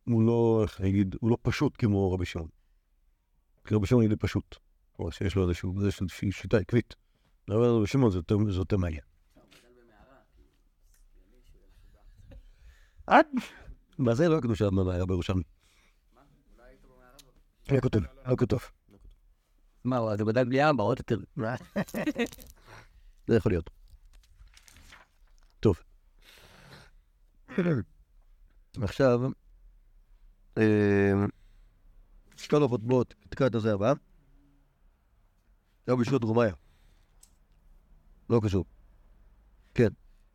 הוא 0.03 0.23
לא, 0.23 0.59
איך 0.63 0.81
נגיד, 0.81 1.15
הוא 1.19 1.29
לא 1.29 1.37
פשוט 1.41 1.73
כמו 1.77 2.11
רבי 2.13 2.25
שמעון. 2.25 2.49
כי 3.67 3.75
רבי 3.75 3.87
שמעון 3.87 4.07
די 4.07 4.15
פשוט, 4.15 4.55
או 4.99 5.11
שיש 5.11 5.35
לו 5.35 5.43
איזשהו, 5.43 5.75
איזושהי 5.85 6.31
שיטה 6.31 6.57
עקבית. 6.57 6.95
אבל 7.49 7.65
רבי 7.65 7.87
שמעון 7.87 8.11
זה 8.11 8.17
יותר- 8.17 8.51
זה 8.51 8.57
יותר 8.59 8.77
מעניין. 8.77 9.03
עד? 13.07 13.25
מה 13.97 14.15
זה 14.15 14.27
לא 14.27 14.33
היה 14.33 14.41
כתוב 14.41 14.55
שהאדמה 14.55 14.93
היה 14.93 15.05
בירושלמי? 15.05 15.43
היה 17.67 17.81
כותב, 17.81 17.99
היה 18.23 18.35
כותב. 18.37 18.57
מה, 19.83 19.97
הוא 19.97 20.11
אז 20.11 20.19
הוא 20.19 20.27
בדק 20.27 20.45
בלי 20.47 20.69
אבא, 20.69 20.83
עוד 20.83 20.99
יותר. 20.99 21.17
זה 23.27 23.35
יכול 23.37 23.51
להיות. 23.51 23.69
טוב. 25.59 25.81
עכשיו, 28.81 29.21
אה, 30.57 31.13
שכל 32.37 32.63
אופות 32.63 32.83
בוא 32.83 33.03
תקרא 33.29 33.47
את 33.47 33.55
הזה 33.55 33.73
הבא. 33.73 33.93
זה 35.87 35.95
בשעות 35.95 36.23
רומיה. 36.23 36.53
לא 38.29 38.41
קשור. 38.43 38.65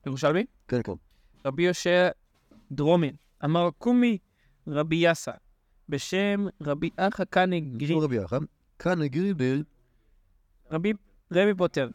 ירושלמי? 0.06 0.46
כן, 0.68 0.82
כן. 0.82 0.92
רבי 1.44 1.62
יושב 1.62 2.08
דרומין. 2.72 3.16
אמר 3.44 3.68
קומי 3.78 4.18
רבי 4.66 4.96
יאסה. 4.96 5.32
בשם 5.88 6.46
רבי 6.62 6.90
אחא 6.96 7.24
גרי. 7.76 7.94
לא 7.94 8.04
רבי 8.04 8.16
יחם. 8.16 8.44
כאן 8.78 9.02
הגריבל, 9.02 9.62
רבי 10.70 10.92
רבי 11.32 11.54
פוטר. 11.54 11.88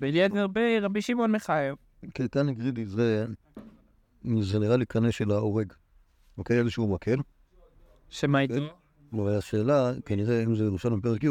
ואליעזר 0.00 0.46
בי 0.46 0.80
רבי 0.80 1.02
שמעון 1.02 1.32
מחייב. 1.32 1.76
כן, 2.14 2.28
כאן 2.28 2.48
הגרידי 2.48 2.86
זה, 2.86 3.26
זה 4.40 4.58
נראה 4.58 4.76
לי 4.76 4.86
קנה 4.86 5.12
של 5.12 5.30
ההורג. 5.30 5.72
אוקיי, 6.38 6.58
איזשהו 6.58 6.94
מקל. 6.94 7.16
שמה 8.08 8.40
איתו? 8.40 8.54
אבל 9.12 9.38
השאלה, 9.38 9.92
כנראה, 10.06 10.42
אם 10.44 10.54
זה 10.54 10.64
ירושלים 10.64 11.00
פרק 11.00 11.24
י', 11.24 11.28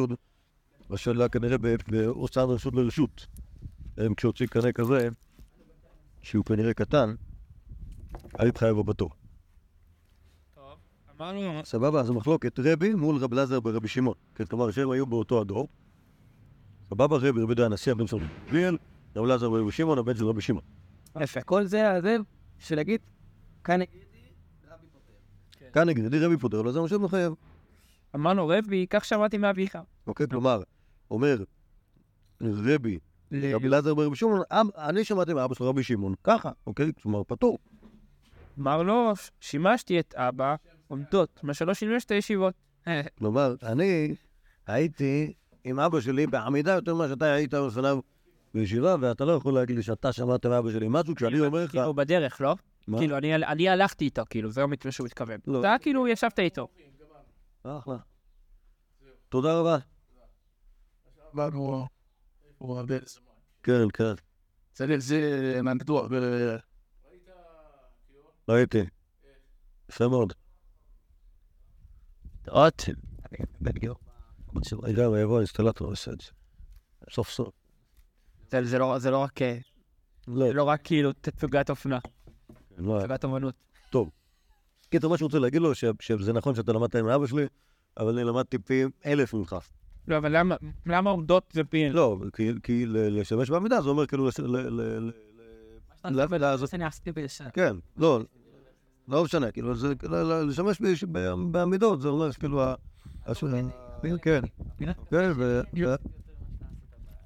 השאלה 0.90 1.30
כנראה 1.30 1.58
ב- 1.58 1.76
בהוצאת 1.88 2.50
רשות 2.50 2.74
לרשות. 2.76 3.28
כשהוציא 4.18 4.48
קנה 4.48 4.72
כזה, 4.72 5.10
שהוא 6.22 6.46
כנראה 6.46 6.74
קטן, 6.74 7.16
היית 8.40 8.58
חייב 8.58 8.82
בתור. 8.82 9.10
אמרנו, 11.20 11.62
סבבה, 11.66 12.00
אז 12.00 12.10
המחלוקת 12.10 12.60
רבי 12.60 12.94
מול 12.94 13.18
רב 13.18 13.34
לזר 13.34 13.60
ברבי 13.60 13.88
שמעון. 13.88 14.16
כן, 14.36 14.46
כלומר, 14.46 14.72
שהם 14.72 14.92
היו 14.92 15.06
באותו 15.06 15.42
הדור. 15.42 15.68
סבבה, 16.90 17.18
רבי, 17.18 17.42
רבי 17.42 17.56
דה 17.56 17.66
הנשיא, 17.66 17.92
הבן 17.92 18.08
של 18.08 18.16
רבי 18.16 18.26
גביאל, 18.48 18.78
רב 19.16 19.26
לזר 19.26 19.50
ברבי 19.50 19.72
שמעון, 19.72 19.98
הבן 19.98 20.16
של 20.16 20.26
רבי 20.26 20.42
שמעון. 20.42 20.64
יפה. 21.22 21.42
כל 21.42 21.66
זה, 21.66 21.84
זה, 22.02 22.18
שלהגיד, 22.60 23.02
כאן 23.64 23.80
כאן 25.74 25.90
הגרידי 25.90 26.20
רבי 26.20 26.38
פוטר, 26.38 26.62
לא 26.62 26.72
זה 26.72 26.80
מה 26.82 26.88
שמחייב. 26.88 27.34
אמרנו 28.16 28.48
רבי, 28.48 28.86
כך 28.90 29.06
שמעתי 29.06 29.38
מאביך. 29.38 29.78
אוקיי, 30.08 30.28
כלומר, 30.28 30.62
אומר 31.12 31.38
רבי, 32.42 33.00
רבי 33.32 33.70
לזר 33.70 33.94
ברבי 33.96 34.16
שמעון, 34.16 34.42
אב- 34.52 34.76
אני 34.78 35.04
שמעתי 35.04 35.34
מאבא 35.34 35.56
של 35.56 35.64
רבי 35.64 35.84
שמעון, 35.84 36.14
ככה, 36.24 36.52
אוקיי? 36.68 36.92
כלומר, 37.02 37.24
פטור. 37.24 37.58
אמר 38.60 38.84
לו, 38.84 39.14
שימשתי 39.40 40.00
את 40.00 40.14
אבא 40.16 40.56
עומדות, 40.88 41.40
מה 41.44 41.54
שלא 41.54 41.74
שימש 41.74 42.06
את 42.06 42.12
הישיבות. 42.12 42.54
כלומר, 43.18 43.56
אני 43.64 44.16
הייתי 44.68 45.34
עם 45.64 45.80
אבא 45.80 46.00
שלי 46.00 46.28
בעמידה 46.28 46.74
יותר 46.74 46.96
ממה 46.96 47.08
שאתה 47.08 47.34
היית 47.34 47.54
לפניו 47.54 48.00
בישיבה, 48.54 48.96
ואתה 49.00 49.26
לא 49.26 49.32
יכול 49.32 49.54
להגיד 49.54 49.76
לי 49.76 49.84
שאתה 49.84 50.12
שמעת 50.12 50.46
מאבא 50.46 50.72
שלי 50.72 50.88
משהו, 50.90 51.16
כשאני 51.16 51.40
אומר 51.40 51.64
לך... 51.64 51.72
כאילו 51.72 51.94
בדרך, 51.94 52.42
לא? 52.42 52.56
מה? 52.88 52.98
כאילו, 52.98 53.18
אני, 53.18 53.36
אני 53.36 53.70
הלכתי 53.70 54.06
איתו, 54.06 54.24
כאילו, 54.30 54.52
זה 54.52 54.64
המתווה 54.64 54.92
שהוא 54.92 55.06
מתכוון. 55.06 55.40
לא. 55.48 55.60
אתה 55.60 55.76
כאילו 55.82 56.08
ישבת 56.08 56.40
איתו. 56.40 56.68
אחלה. 57.64 57.98
תודה 59.30 59.60
רבה. 59.60 59.78
כן, 63.64 63.88
כן, 63.94 64.14
צלאל 64.74 65.00
זה 65.00 65.60
מהנדוח, 68.48 68.56
ראיתי. 68.56 68.84
יפה 69.90 70.08
מאוד. 70.08 70.34
עוד. 72.48 72.74
רגע, 74.84 75.10
ויבוא 75.10 75.36
האינסטלטור, 75.38 75.88
עושה 75.88 76.12
את 76.12 76.22
זה. 76.22 76.28
סוף 77.12 77.30
סוף. 77.30 77.50
זה, 78.62 78.80
לא, 78.80 78.98
לא 79.12 79.18
רק, 79.18 79.42
אה, 79.42 79.58
לא, 80.28 80.48
זה 80.48 80.54
לא 80.54 80.64
רק 80.64 80.82
כאילו 80.84 81.12
תצוגת 81.14 81.70
אופנה, 81.70 82.00
לא. 82.78 83.00
תצוגת 83.00 83.24
אומנות. 83.24 83.56
קיצור, 84.90 85.12
מה 85.12 85.18
שהוא 85.18 85.28
רוצה 85.28 85.40
להגיד 85.40 85.62
לו, 85.62 85.76
שזה 85.76 86.34
נכון 86.34 86.56
שאתה 86.56 86.74
למדת 86.74 86.96
עם 86.96 87.08
אבא 87.08 87.28
שלי, 87.28 87.46
אבל 87.98 88.14
אני 88.14 88.24
למדתי 88.24 88.58
פי 88.58 88.84
אלף 89.06 89.34
ממך. 89.34 89.56
לא, 90.08 90.18
אבל 90.18 90.38
למה, 90.86 91.10
עומדות 91.10 91.44
זה 91.54 91.64
פי... 91.64 91.90
לא, 91.90 92.18
כי- 92.64 92.86
לשמש 92.86 93.50
בעמידה 93.50 93.82
זה 93.82 93.90
אומר 93.90 94.08
כאילו... 94.08 94.30
לש- 96.10 96.16
ל- 96.16 96.22
ל- 96.22 96.36
ל- 96.36 96.36
ל- 96.36 96.42
לעשות- 96.42 96.74
אני 96.74 96.86
עשיתי 96.86 97.12
בישר. 97.12 97.46
כן, 97.54 97.76
לא, 97.98 98.20
לא 99.08 99.24
משנה, 99.24 99.52
כאילו, 99.52 99.76
זה, 99.76 99.94
ל- 100.04 100.16
ל- 100.16 100.50
לשמש 100.50 100.82
בעמידות, 101.52 102.02
זה 102.02 102.08
אומר 102.08 102.32
כאילו, 102.32 102.64
ה- 102.64 102.76
הש- 103.26 103.44
כן, 104.22 104.42
כן, 105.10 105.32
ו... 105.36 105.62
ו- 105.78 105.96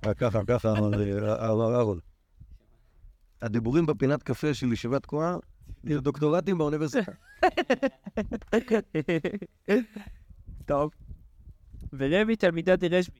אה, 0.05 0.13
ככה, 0.13 0.39
ככה 0.47 0.71
אמר 0.71 0.93
אה, 0.93 1.51
אמר 1.51 1.75
אהרון. 1.75 1.99
הדיבורים 3.41 3.85
בפינת 3.85 4.23
קפה 4.23 4.53
של 4.53 4.73
ישיבת 4.73 5.03
תקועה, 5.03 5.37
דוקטורטים 5.85 6.57
באוניברסיטה. 6.57 7.11
טוב. 10.65 10.91
ורבי 11.93 12.35
תלמידה 12.35 12.75
דרשבי. 12.75 13.19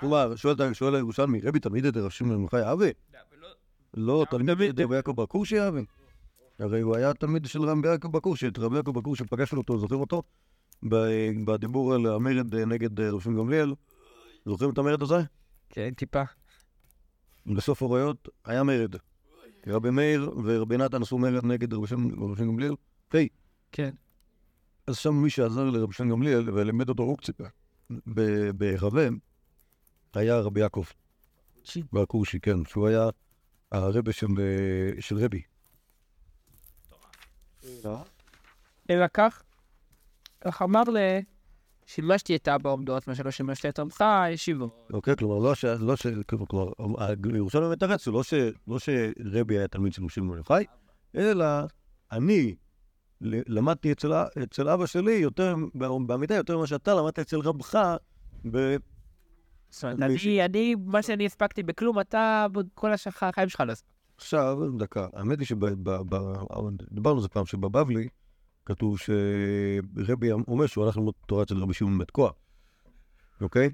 כלומר, 0.00 0.36
שואל 0.72 0.94
הירושלמי, 0.94 1.40
רבי 1.40 1.60
תלמיד 1.60 1.84
את 1.86 1.96
רב 1.96 2.10
שמעון 2.10 2.42
מלכי 2.42 2.56
אבי? 2.72 2.90
לא, 3.94 4.26
תלמיד 4.30 4.60
את 4.60 4.80
רבי 4.80 4.96
יעקב 4.96 5.22
בקורשי 5.22 5.68
אבי? 5.68 5.84
הרי 6.58 6.80
הוא 6.80 6.96
היה 6.96 7.14
תלמיד 7.14 7.46
של 7.46 7.62
רבי 7.62 7.88
יעקב 7.88 8.12
בקורשי, 8.12 8.48
את 8.48 8.58
רבי 8.58 8.76
יעקב 8.76 8.90
בקורשי 8.90 9.24
פגשנו 9.24 9.58
אותו, 9.58 9.78
זוכרים 9.78 10.00
אותו? 10.00 10.22
בדיבור 11.44 11.94
על 11.94 12.06
המרד 12.06 12.54
נגד 12.54 13.00
רב 13.00 13.20
שמעון 13.20 13.38
גמליאל. 13.38 13.74
זוכרים 14.46 14.70
את 14.70 14.78
המרד 14.78 15.02
הזה? 15.02 15.14
כן, 15.68 15.90
טיפה. 15.96 16.22
בסוף 17.46 17.82
הרויות 17.82 18.28
היה 18.44 18.62
מרד. 18.62 18.94
רבי 19.66 19.90
מאיר 19.90 20.30
ורבי 20.44 20.76
נתן 20.76 21.02
עשו 21.02 21.18
מרד 21.18 21.44
נגד 21.44 21.74
רבי 21.74 21.86
שם 21.86 22.22
רבי 22.22 22.36
שם 22.36 22.46
גמליאל. 22.46 22.74
היי, 23.12 23.28
כן. 23.72 23.90
אז 24.86 24.96
שם 24.96 25.14
מי 25.14 25.30
שעזר 25.30 25.64
לרבי 25.70 25.94
שם 25.94 26.08
גמליאל 26.08 26.50
ולימד 26.50 26.88
אותו 26.88 27.04
רוקציפה 27.04 27.44
ב- 27.90 28.50
ברבה, 28.50 29.02
היה 30.14 30.40
רבי 30.40 30.60
יעקב. 30.60 30.84
והכושי, 31.92 32.40
כן, 32.40 32.64
שהוא 32.64 32.88
היה 32.88 33.08
הרבה 33.72 34.12
של, 34.12 34.26
אה, 34.38 35.02
של 35.02 35.16
רבי. 35.18 35.42
אלא 38.90 39.06
כך, 39.14 39.42
כך 40.40 40.62
אמר 40.62 40.82
ל... 40.82 40.96
שימשתי 41.86 42.36
את 42.36 42.48
אבא 42.48 42.70
עומדות, 42.70 43.08
מה 43.08 43.14
שלא 43.14 43.30
שימשתי 43.30 43.68
את 43.68 43.78
עמך, 43.78 44.04
ישיבות. 44.30 44.88
אוקיי, 44.92 45.16
כלומר, 45.16 45.38
לא 45.38 45.54
ש... 45.54 45.64
לא 45.64 45.96
ש... 45.96 46.06
כלומר, 46.26 46.68
ירושלים 47.34 47.70
מתרץ, 47.70 48.06
לא, 48.06 48.22
ש... 48.22 48.34
לא 48.68 48.78
שרבי 48.78 49.58
היה 49.58 49.68
תלמיד 49.68 49.92
של 49.92 50.02
משה 50.02 50.20
בן 50.20 50.36
יוחאי, 50.36 50.64
אלא 51.16 51.44
אני 52.12 52.54
ל- 53.20 53.58
למדתי 53.58 53.92
אצל, 53.92 54.68
אבא 54.68 54.86
שלי 54.86 55.12
יותר, 55.12 55.56
בעמידה 56.06 56.34
יותר 56.34 56.56
ממה 56.56 56.66
שאתה 56.66 56.94
למדת 56.94 57.18
אצל 57.18 57.38
רבך, 57.38 57.78
ב... 58.50 58.76
זאת 59.72 59.84
אומרת, 59.84 60.02
אני, 60.02 60.44
אני, 60.44 60.74
מה 60.84 61.02
שאני 61.02 61.26
הספקתי 61.26 61.62
בכלום, 61.62 62.00
אתה, 62.00 62.46
כל 62.74 62.92
השח- 62.92 63.22
החיים 63.22 63.48
שלך 63.48 63.60
לא 63.60 63.72
הספקת. 63.72 63.92
עכשיו, 64.16 64.58
דקה, 64.78 65.06
האמת 65.12 65.38
היא 65.38 65.46
שדיברנו 65.46 67.16
על 67.16 67.22
זה 67.22 67.28
פעם, 67.28 67.46
שבבבלי 67.46 68.08
כתוב 68.66 68.98
שרבי 68.98 70.32
אומר 70.32 70.66
שהוא 70.66 70.84
הלך 70.84 70.96
ללמוד 70.96 71.14
תורה 71.26 71.42
אצל 71.42 71.56
רבי 71.58 71.74
שמעון 71.74 71.98
בית 71.98 72.10
כוח, 72.10 72.32
אוקיי? 73.40 73.70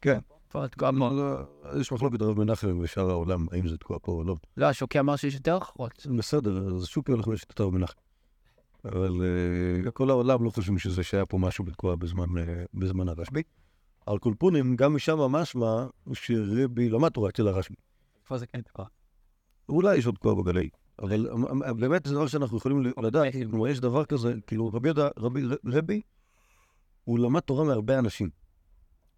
כן. 0.00 0.18
פה 0.48 0.68
תקוע 0.68 0.90
מאוד. 0.90 1.44
אז 1.62 1.80
יש 1.80 1.92
מחלוקת 1.92 2.22
רב 2.22 2.38
מנחם 2.38 2.78
ושאר 2.82 3.10
העולם, 3.10 3.46
האם 3.52 3.68
זה 3.68 3.76
תקוע 3.76 3.98
פה 4.02 4.12
או 4.12 4.24
לא. 4.24 4.36
לא, 4.56 4.66
השוקי 4.66 5.00
אמר 5.00 5.16
שיש 5.16 5.34
יותר 5.34 5.56
אחרות. 5.56 6.06
בסדר, 6.18 6.76
אז 6.76 6.86
שוקי 6.86 7.12
הולך 7.12 7.28
לשיטת 7.28 7.60
רב 7.60 7.74
מנחם. 7.74 7.98
אבל 8.84 9.20
אה, 9.86 9.90
כל 9.90 10.10
העולם 10.10 10.44
לא 10.44 10.50
חושבים 10.50 10.78
שזה 10.78 11.02
שהיה 11.02 11.26
פה 11.26 11.38
משהו 11.38 11.64
בתקוע 11.64 11.96
בזמן, 11.96 12.38
אה, 12.38 12.64
בזמן 12.74 13.08
הרשב"י. 13.08 13.42
על 14.10 14.18
קולפונים, 14.18 14.76
גם 14.76 14.94
משם 14.94 15.18
משמע 15.18 15.86
שרבי 16.12 16.88
למד 16.88 17.08
תורה 17.08 17.28
אצל 17.28 17.48
הרשב"י. 17.48 17.74
איפה 18.22 18.38
זה 18.38 18.46
כן 18.46 18.60
תקוע? 18.60 18.84
אולי 19.68 19.96
יש 19.96 20.06
עוד 20.06 20.14
תקוע 20.14 20.34
בגלי. 20.34 20.68
אבל 20.98 21.28
אה, 21.64 21.72
באמת 21.72 22.06
זה 22.06 22.14
דבר 22.14 22.26
שאנחנו 22.26 22.56
יכולים 22.56 22.82
לדעת, 23.02 23.32
כלומר 23.50 23.68
יש 23.68 23.80
דבר 23.80 24.04
כזה, 24.04 24.34
כאילו 24.46 24.68
רבי 24.68 24.88
יהודה, 24.88 25.08
רבי, 25.16 25.42
רבי, 25.66 26.00
הוא 27.04 27.18
למד 27.18 27.40
תורה 27.40 27.64
מהרבה 27.64 27.98
אנשים. 27.98 28.30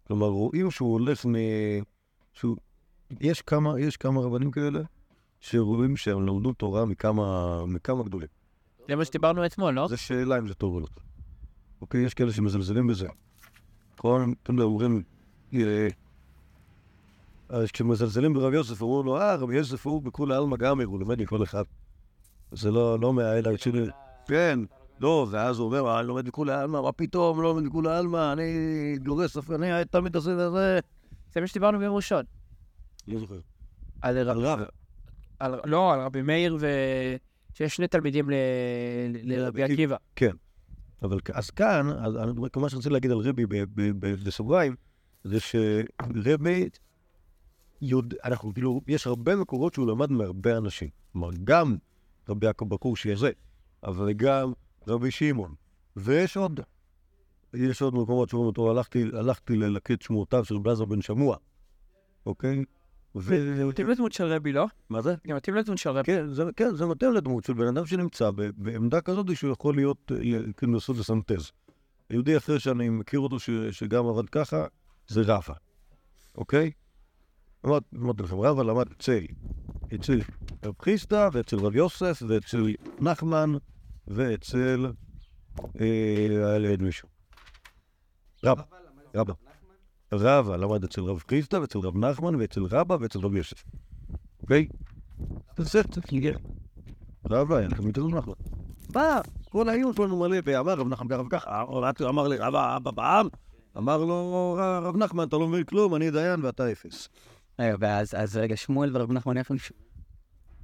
כלומר, 0.07 0.27
רואים 0.27 0.71
שהוא 0.71 0.93
הולך 0.93 1.25
מ... 1.25 1.33
שהוא... 2.33 2.57
יש 3.21 3.41
כמה, 3.41 3.79
יש 3.79 3.97
כמה 3.97 4.21
רבנים 4.21 4.51
כאלה 4.51 4.79
שרואים 5.39 5.97
שהם 5.97 6.27
למדו 6.27 6.53
תורה 6.53 6.85
מכמה, 6.85 7.57
מכמה 7.65 8.03
גדולים. 8.03 8.27
זה 8.87 8.95
מה 8.95 9.05
שדיברנו 9.05 9.45
אתמול, 9.45 9.73
לא? 9.73 9.87
זו 9.87 9.97
שאלה 9.97 10.37
אם 10.37 10.47
זה 10.47 10.53
טוב 10.53 10.75
או 10.75 10.79
לא. 10.79 10.87
אוקיי, 11.81 12.03
יש 12.03 12.13
כאלה 12.13 12.33
שמזלזלים 12.33 12.87
בזה. 12.87 13.07
נכון? 13.97 14.33
אתם 14.43 14.53
יודעים, 14.53 14.69
אומרים, 14.69 15.03
אה, 15.53 15.87
אז 17.49 17.71
כשמזלזלים 17.71 18.33
ברב 18.33 18.53
יוסף, 18.53 18.81
אומרים 18.81 19.05
לו, 19.05 19.17
אה, 19.17 19.35
רבי 19.35 19.55
יוסף 19.55 19.87
הוא 19.87 20.01
בכולי 20.01 20.35
עלמא 20.35 20.57
גמר, 20.57 20.85
הוא 20.85 20.99
לומד 20.99 21.21
מכל 21.21 21.43
אחד. 21.43 21.63
זה 22.51 22.71
לא, 22.71 22.99
לא 22.99 23.13
מהאלה 23.13 23.57
שלי. 23.57 23.85
כן, 24.27 24.59
לא, 24.99 25.27
ואז 25.31 25.59
הוא 25.59 25.65
אומר, 25.65 25.99
אני 25.99 26.07
לומד 26.07 26.27
מכולי 26.27 26.53
עלמא, 26.53 26.81
מה 26.81 26.91
פתאום, 26.91 27.41
לא 27.41 27.49
לומד 27.49 27.63
מכולי 27.63 27.95
עלמא, 27.95 28.33
אני 28.33 28.43
גורס 29.05 29.33
ספר, 29.33 29.55
אני 29.55 29.85
תמיד 29.85 30.15
עושה 30.15 30.31
את 30.31 30.37
זה. 30.37 30.79
זה 31.33 31.41
מה 31.41 31.47
שדיברנו 31.47 31.79
ביום 31.79 31.95
ראשון. 31.95 32.23
לא 33.07 33.19
זוכר. 33.19 33.39
על 34.01 34.29
רב... 34.39 34.59
לא, 35.65 35.93
על 35.93 35.99
רבי 35.99 36.21
מאיר 36.21 36.57
ו... 36.59 36.67
שיש 37.53 37.75
שני 37.75 37.87
תלמידים 37.87 38.29
לרבי 39.23 39.63
עקיבא. 39.63 39.95
אבל 41.03 41.17
אז 41.33 41.49
כאן, 41.49 41.89
אז 41.89 42.15
מה 42.55 42.67
רוצה 42.73 42.89
להגיד 42.89 43.11
על 43.11 43.17
רבי 43.17 43.45
בסוגריים, 43.99 44.75
זה 45.23 45.39
שרבי, 45.39 46.69
יודע, 47.81 48.17
אנחנו 48.23 48.53
כאילו, 48.53 48.81
יש 48.87 49.07
הרבה 49.07 49.35
מקורות 49.35 49.73
שהוא 49.73 49.87
למד 49.87 50.11
מהרבה 50.11 50.57
אנשים. 50.57 50.89
כלומר, 51.11 51.29
גם 51.43 51.75
רבי 52.29 52.45
יעקב 52.45 52.69
בכושי 52.69 53.11
הזה, 53.11 53.31
אבל 53.83 54.13
גם 54.13 54.53
רבי 54.87 55.11
שמעון. 55.11 55.53
ויש 55.95 56.37
עוד, 56.37 56.59
יש 57.53 57.81
עוד 57.81 57.95
מקומות 57.95 58.29
שאומרים 58.29 58.47
אותו, 58.47 58.71
הלכתי, 58.71 59.03
הלכתי 59.13 59.55
ללקט 59.55 60.01
שמועותיו 60.01 60.45
של 60.45 60.57
בלעזר 60.57 60.85
בן 60.85 61.01
שמוע, 61.01 61.37
אוקיי? 62.25 62.63
ו... 63.15 63.55
זה 63.57 63.65
מתאים 63.65 63.87
לדמות 63.87 64.11
של 64.11 64.23
רבי, 64.23 64.51
לא? 64.51 64.65
מה 64.89 65.01
זה? 65.01 65.15
זה 65.27 65.33
מתאים 65.33 65.55
לדמות 65.55 65.77
של 65.77 65.89
רבי. 65.89 66.03
כן, 66.03 66.29
זה, 66.33 66.43
כן, 66.55 66.75
זה 66.75 66.85
מתאים 66.85 67.13
לדמות 67.13 67.43
של 67.43 67.53
בן 67.53 67.67
אדם 67.67 67.85
שנמצא 67.85 68.31
ב- 68.31 68.49
בעמדה 68.57 69.01
כזאת 69.01 69.35
שהוא 69.35 69.51
יכול 69.51 69.75
להיות, 69.75 70.11
אה, 70.11 70.39
כאילו 70.57 70.73
לעשות 70.73 70.97
לסנטז. 70.97 71.51
יהודי 72.09 72.37
אחר 72.37 72.57
שאני 72.57 72.89
מכיר 72.89 73.19
אותו 73.19 73.39
ש, 73.39 73.49
שגם 73.71 74.05
עבד 74.07 74.29
ככה, 74.29 74.65
זה 75.07 75.21
רבא, 75.21 75.53
אוקיי? 76.35 76.71
אמר- 77.65 77.77
אמרתי 77.95 78.23
לכם, 78.23 78.39
רבא 78.39 78.63
למד 78.63 78.91
אצל, 78.91 79.25
אצל 79.95 80.19
רב 80.65 80.73
חיסדא 80.81 81.29
ואצל 81.33 81.59
רב 81.59 81.75
יוסף 81.75 82.23
ואצל 82.27 82.73
נחמן 82.99 83.53
ואצל... 84.07 84.91
היה 85.75 86.57
לי 86.57 86.69
עוד 86.69 86.81
מישהו. 86.81 87.09
רבא, 88.43 88.63
רבא. 89.15 89.33
רבא 90.13 90.55
למד 90.55 90.83
אצל 90.83 91.01
רב 91.01 91.23
חיסדא 91.29 91.57
ואצל 91.57 91.79
רב 91.79 91.97
נחמן 91.97 92.35
ואצל 92.35 92.63
רבא 92.63 92.97
ואצל 92.99 93.19
רב 93.19 93.35
יוסף, 93.35 93.63
אוקיי? 94.41 94.67
זה 95.57 95.83
תפקיד. 95.83 96.23
רבא 97.29 97.55
היה 97.55 97.69
תמיד 97.69 97.93
תלמיד 97.95 98.15
נחמן. 98.15 98.33
בא, 98.89 99.21
כל 99.49 99.69
העיר 99.69 99.91
שלנו 99.95 100.19
מלא, 100.19 100.37
ואמר 100.43 100.73
רב 100.73 100.87
נחמן 100.87 101.07
ככה 101.07 101.21
וככה, 101.21 101.61
אמר- 101.61 102.09
אמר 102.09 102.27
לי, 102.27 102.37
רבא 102.37 102.77
אבא 102.77 102.91
בעם, 102.91 103.27
אמר 103.77 103.97
לו, 103.97 104.57
רב 104.83 104.97
נחמן, 104.97 105.27
אתה 105.27 105.37
לא 105.37 105.47
מבין 105.47 105.63
כלום, 105.63 105.95
אני 105.95 106.11
דיין 106.11 106.45
ואתה 106.45 106.71
אפס. 106.71 107.09
רגע, 107.59 107.75
ואז 107.79 108.13
אז 108.17 108.37
רגע, 108.37 108.57
שמואל 108.57 108.97
ורב 108.97 109.11
נחמן 109.11 109.37
נשמע? 109.37 109.77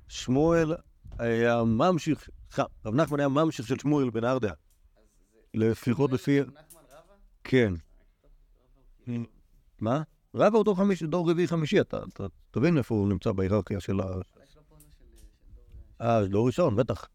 שמואל 0.08 0.76
היה 1.20 1.64
ממשיך, 1.64 2.30
סליחה, 2.52 2.64
רב 2.86 2.96
נחמן 2.96 3.20
היה 3.20 3.30
ממשיך 3.30 3.68
של 3.68 3.78
שמואל 3.78 4.10
בן 4.10 4.24
ארדע. 4.24 4.52
לפחות 5.54 6.12
לפי... 6.12 6.40
כן. 7.44 7.74
מה? 9.82 10.02
רבא 10.36 10.58
הוא 10.58 10.66
דור 10.66 10.78
חמישי, 10.78 11.08
דור 11.08 11.32
רביעי 11.32 11.48
חמישי, 11.48 11.82
אתה 11.82 12.00
אתה 12.14 12.26
תבין 12.52 12.78
איפה 12.78 12.96
הוא 12.96 13.10
נמצא 13.10 13.32
בהיררכיה 13.32 13.80
של 13.80 14.00
ה... 14.00 14.06
אה, 16.02 16.26
דור 16.26 16.48
ראשון, 16.48 16.76
בטח. 16.76 17.08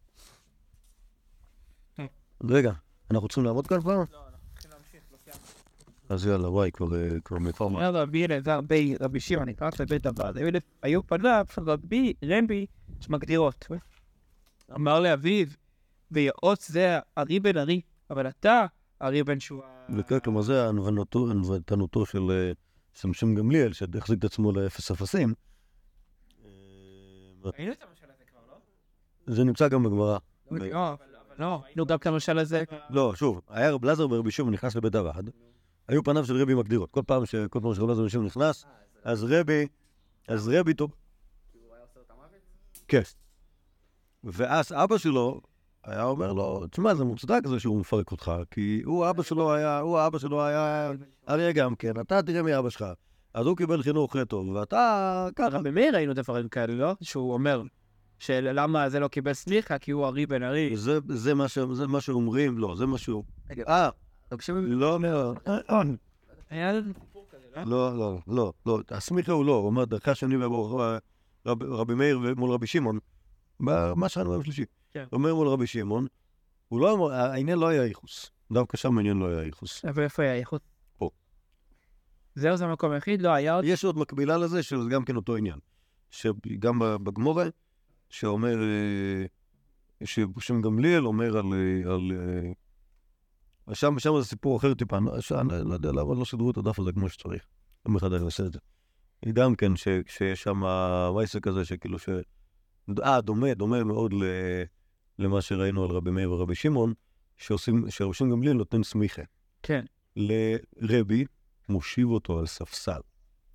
רגע, 2.48 2.72
אנחנו 3.10 3.28
צריכים 3.28 3.44
לעבוד 3.44 3.66
כאן 3.66 3.80
כבר? 3.80 4.02
אז 6.08 6.26
יאללה, 6.26 6.48
וואי, 6.48 6.70
כבר 6.72 6.96
אה, 6.96 7.20
כבר 7.24 7.38
מאוחר. 7.38 7.64
אומר 7.64 7.96
רבי 7.96 8.24
אלעזר 8.24 8.60
בי 8.60 8.96
רבי 9.00 9.20
שמעון, 9.20 9.48
נקרא 9.48 9.70
לבית 9.80 10.06
הבד. 10.06 10.32
היו 10.82 11.06
פניו 11.06 11.46
רבי 11.58 12.14
רבי 12.22 12.66
שמגדירות. 13.00 13.66
אמר 14.74 15.00
לאביו, 15.00 15.46
ויעוץ 16.10 16.70
זה 16.70 16.98
ארי 17.18 17.40
בן 17.40 17.56
ארי, 17.56 17.80
אבל 18.10 18.28
אתה 18.28 18.66
ארי 19.02 19.24
בן 19.24 19.40
שועה. 19.40 19.68
וכן, 19.98 20.18
כלומר, 20.20 20.42
זה 20.42 20.68
ענוותנותו 20.68 22.06
של 22.06 22.30
אה, 22.30 22.52
של 22.94 23.12
שם 23.12 23.34
גמליאל, 23.34 23.72
שהחזיק 23.72 24.18
את 24.18 24.24
עצמו 24.24 24.52
לאפס 24.52 24.90
אפסים. 24.90 25.34
אה, 26.44 26.50
ראינו 27.44 27.72
את 27.72 27.82
המשל 27.90 28.04
הזה 28.14 28.24
כבר, 28.30 28.40
לא? 28.50 29.34
זה 29.34 29.44
נמצא 29.44 29.68
גם 29.68 29.82
בגמרא. 29.82 30.18
לא, 30.50 30.92
אבל 30.92 31.04
לא, 31.38 31.62
ראינו 31.64 31.86
גם 31.86 31.98
את 31.98 32.06
המשל 32.06 32.38
הזה. 32.38 32.64
לא, 32.90 33.14
שוב, 33.14 33.40
היה 33.48 33.70
רב 33.70 33.84
לזר 33.84 34.06
ברבי 34.06 34.30
שמעון 34.30 34.52
נכנס 34.54 34.76
לבית 34.76 34.94
הוועד, 34.94 35.30
היו 35.88 36.04
פניו 36.04 36.24
של 36.26 36.42
רבי 36.42 36.54
מגדירות. 36.54 36.90
כל 36.90 37.02
פעם 37.06 37.26
ש- 37.26 37.34
כל 37.50 37.60
פעם 37.62 37.74
שרב 37.74 37.90
לזר 37.90 37.96
ברבי 38.00 38.10
שמעון 38.10 38.26
נכנס, 38.26 38.64
אז 39.04 39.24
רבי, 39.24 39.66
אז 40.28 40.48
רבי 40.48 40.74
טוב. 40.74 40.94
כן. 42.88 43.02
ואז 44.24 44.72
אבא 44.72 44.98
שלו 44.98 45.40
היה 45.86 46.04
אומר 46.04 46.32
לו, 46.32 46.66
תשמע, 46.70 46.94
זה 46.94 47.04
מוצדק 47.04 47.46
זה 47.46 47.60
שהוא 47.60 47.80
מפרק 47.80 48.10
אותך, 48.10 48.32
כי 48.50 48.82
הוא 48.84 49.10
אבא 49.10 49.22
שלו 49.22 49.54
היה, 49.54 49.78
הוא 49.78 50.06
אבא 50.06 50.18
שלו 50.18 50.44
היה 50.44 50.92
אריה 51.28 51.52
גם 51.52 51.74
כן, 51.74 52.00
אתה 52.00 52.22
תראה 52.22 52.42
מי 52.42 52.58
אבא 52.58 52.70
שלך. 52.70 52.84
אז 53.34 53.46
הוא 53.46 53.56
קיבל 53.56 53.82
חינוך 53.82 54.16
טוב, 54.28 54.48
ואתה 54.48 55.28
ככה. 55.36 55.58
רבי 55.58 55.70
מאיר 55.70 55.94
ראינו 55.94 56.14
דברים 56.14 56.48
כאלה, 56.48 56.74
לא? 56.74 56.94
שהוא 57.00 57.32
אומר, 57.34 57.62
שלמה 58.18 58.88
זה 58.88 59.00
לא 59.00 59.08
קיבל 59.08 59.32
סליחה, 59.32 59.78
כי 59.78 59.90
הוא 59.90 60.06
ארי 60.06 60.26
בן 60.26 60.42
ארי. 60.42 60.76
זה, 60.76 60.98
זה, 61.08 61.34
מה 61.88 62.00
שאומרים, 62.00 62.58
לא, 62.58 62.74
זה 62.76 62.86
מה 62.86 62.98
שהוא... 62.98 63.24
אה, 63.68 63.88
לא, 64.66 64.98
לא, 65.00 65.34
היה 66.50 66.72
סיפור 66.98 67.26
כזה, 67.30 67.46
לא? 67.56 67.62
לא, 67.64 67.98
לא, 67.98 68.18
לא, 68.26 68.52
לא, 68.66 68.80
הסמיכה 68.90 69.32
הוא 69.32 69.44
לא, 69.44 69.52
הוא 69.52 69.66
אומר, 69.66 69.84
דרכה 69.84 70.14
שני 70.14 70.36
וברוך 70.36 70.80
רב, 71.46 71.62
רבי 71.62 71.94
מאיר 71.94 72.20
מול 72.36 72.50
רבי 72.50 72.66
שמעון, 72.66 72.98
מה 73.60 74.08
שאנו 74.08 74.30
ביום 74.30 74.42
שלישי. 74.42 74.64
כן. 74.94 75.04
אומר 75.12 75.34
מול 75.34 75.48
רבי 75.48 75.66
שמעון, 75.66 76.06
הוא 76.68 76.80
לא 76.80 76.94
אמר, 76.94 77.12
העניין 77.12 77.58
לא 77.58 77.68
היה 77.68 77.84
ייחוס, 77.86 78.30
דווקא 78.52 78.76
שם 78.76 78.98
העניין 78.98 79.16
לא 79.16 79.26
היה 79.26 79.42
ייחוס. 79.42 79.84
אבל 79.84 80.02
איפה 80.02 80.22
היה 80.22 80.34
איכות? 80.34 80.62
זהו 82.36 82.56
זה 82.56 82.64
המקום 82.64 82.90
היחיד, 82.90 83.22
לא 83.22 83.28
היה 83.28 83.54
עוד. 83.54 83.64
יש 83.64 83.84
עוד 83.84 83.98
מקבילה 83.98 84.36
לזה, 84.38 84.62
שזה 84.62 84.88
גם 84.90 85.04
כן 85.04 85.16
אותו 85.16 85.36
עניין. 85.36 85.58
שגם 86.10 86.78
בגמורה, 86.78 87.44
שאומר, 88.10 88.56
אה, 88.62 89.24
ששם 90.04 90.60
גמליאל 90.62 91.06
אומר 91.06 91.38
על... 91.38 91.44
אה, 91.52 91.92
על 91.94 92.12
אה, 93.68 93.74
שם, 93.74 93.98
שם 93.98 94.10
זה 94.20 94.24
סיפור 94.24 94.56
אחר 94.56 94.74
טיפה, 94.74 94.96
אני 94.98 95.06
לא- 95.06 95.58
לא 95.64 95.74
יודע 95.74 95.92
למה 95.92 96.14
לא 96.14 96.24
סידרו 96.24 96.50
את 96.50 96.56
הדף 96.56 96.78
הזה 96.78 96.92
כמו 96.92 97.08
שצריך. 97.08 97.46
יום 97.86 97.96
אחד 97.96 98.12
אני 98.12 98.24
אעשה 98.24 98.46
את 98.46 98.52
זה. 98.52 98.58
גם 99.32 99.54
כן, 99.54 99.76
ש- 99.76 99.88
שיש 100.06 100.42
שם 100.42 100.62
וייסה 101.16 101.40
כזה, 101.40 101.64
שכאילו 101.64 101.98
ש... 101.98 102.08
אה, 103.04 103.20
דומה, 103.20 103.54
דומה 103.54 103.84
מאוד 103.84 104.12
ל... 104.12 104.22
למה 105.18 105.42
שראינו 105.42 105.84
על 105.84 105.90
רבי 105.90 106.10
מאיר 106.10 106.32
ורבי 106.32 106.54
שמעון, 106.54 106.94
שעושים, 107.36 107.84
שרבי 107.90 108.30
גמליאל 108.30 108.56
נותן 108.56 108.82
סמיכה. 108.82 109.22
כן. 109.62 109.84
לרבי, 110.16 111.24
מושיב 111.68 112.08
אותו 112.08 112.38
על 112.38 112.46
ספסל. 112.46 113.00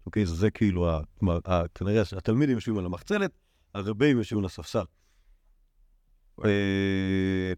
אוקיי? 0.06 0.26
זה, 0.26 0.36
זה 0.36 0.52
כאילו, 0.52 0.90
ה, 0.90 1.02
כלומר, 1.20 1.40
ה, 1.46 1.68
כנראה 1.76 2.06
שהתלמידים 2.06 2.56
יושבים 2.56 2.78
על 2.78 2.86
המחצלת, 2.86 3.32
הרבים 3.74 4.18
יושבים 4.18 4.40
על 4.40 4.46
הספסל. 4.46 4.84
אה, 6.46 7.54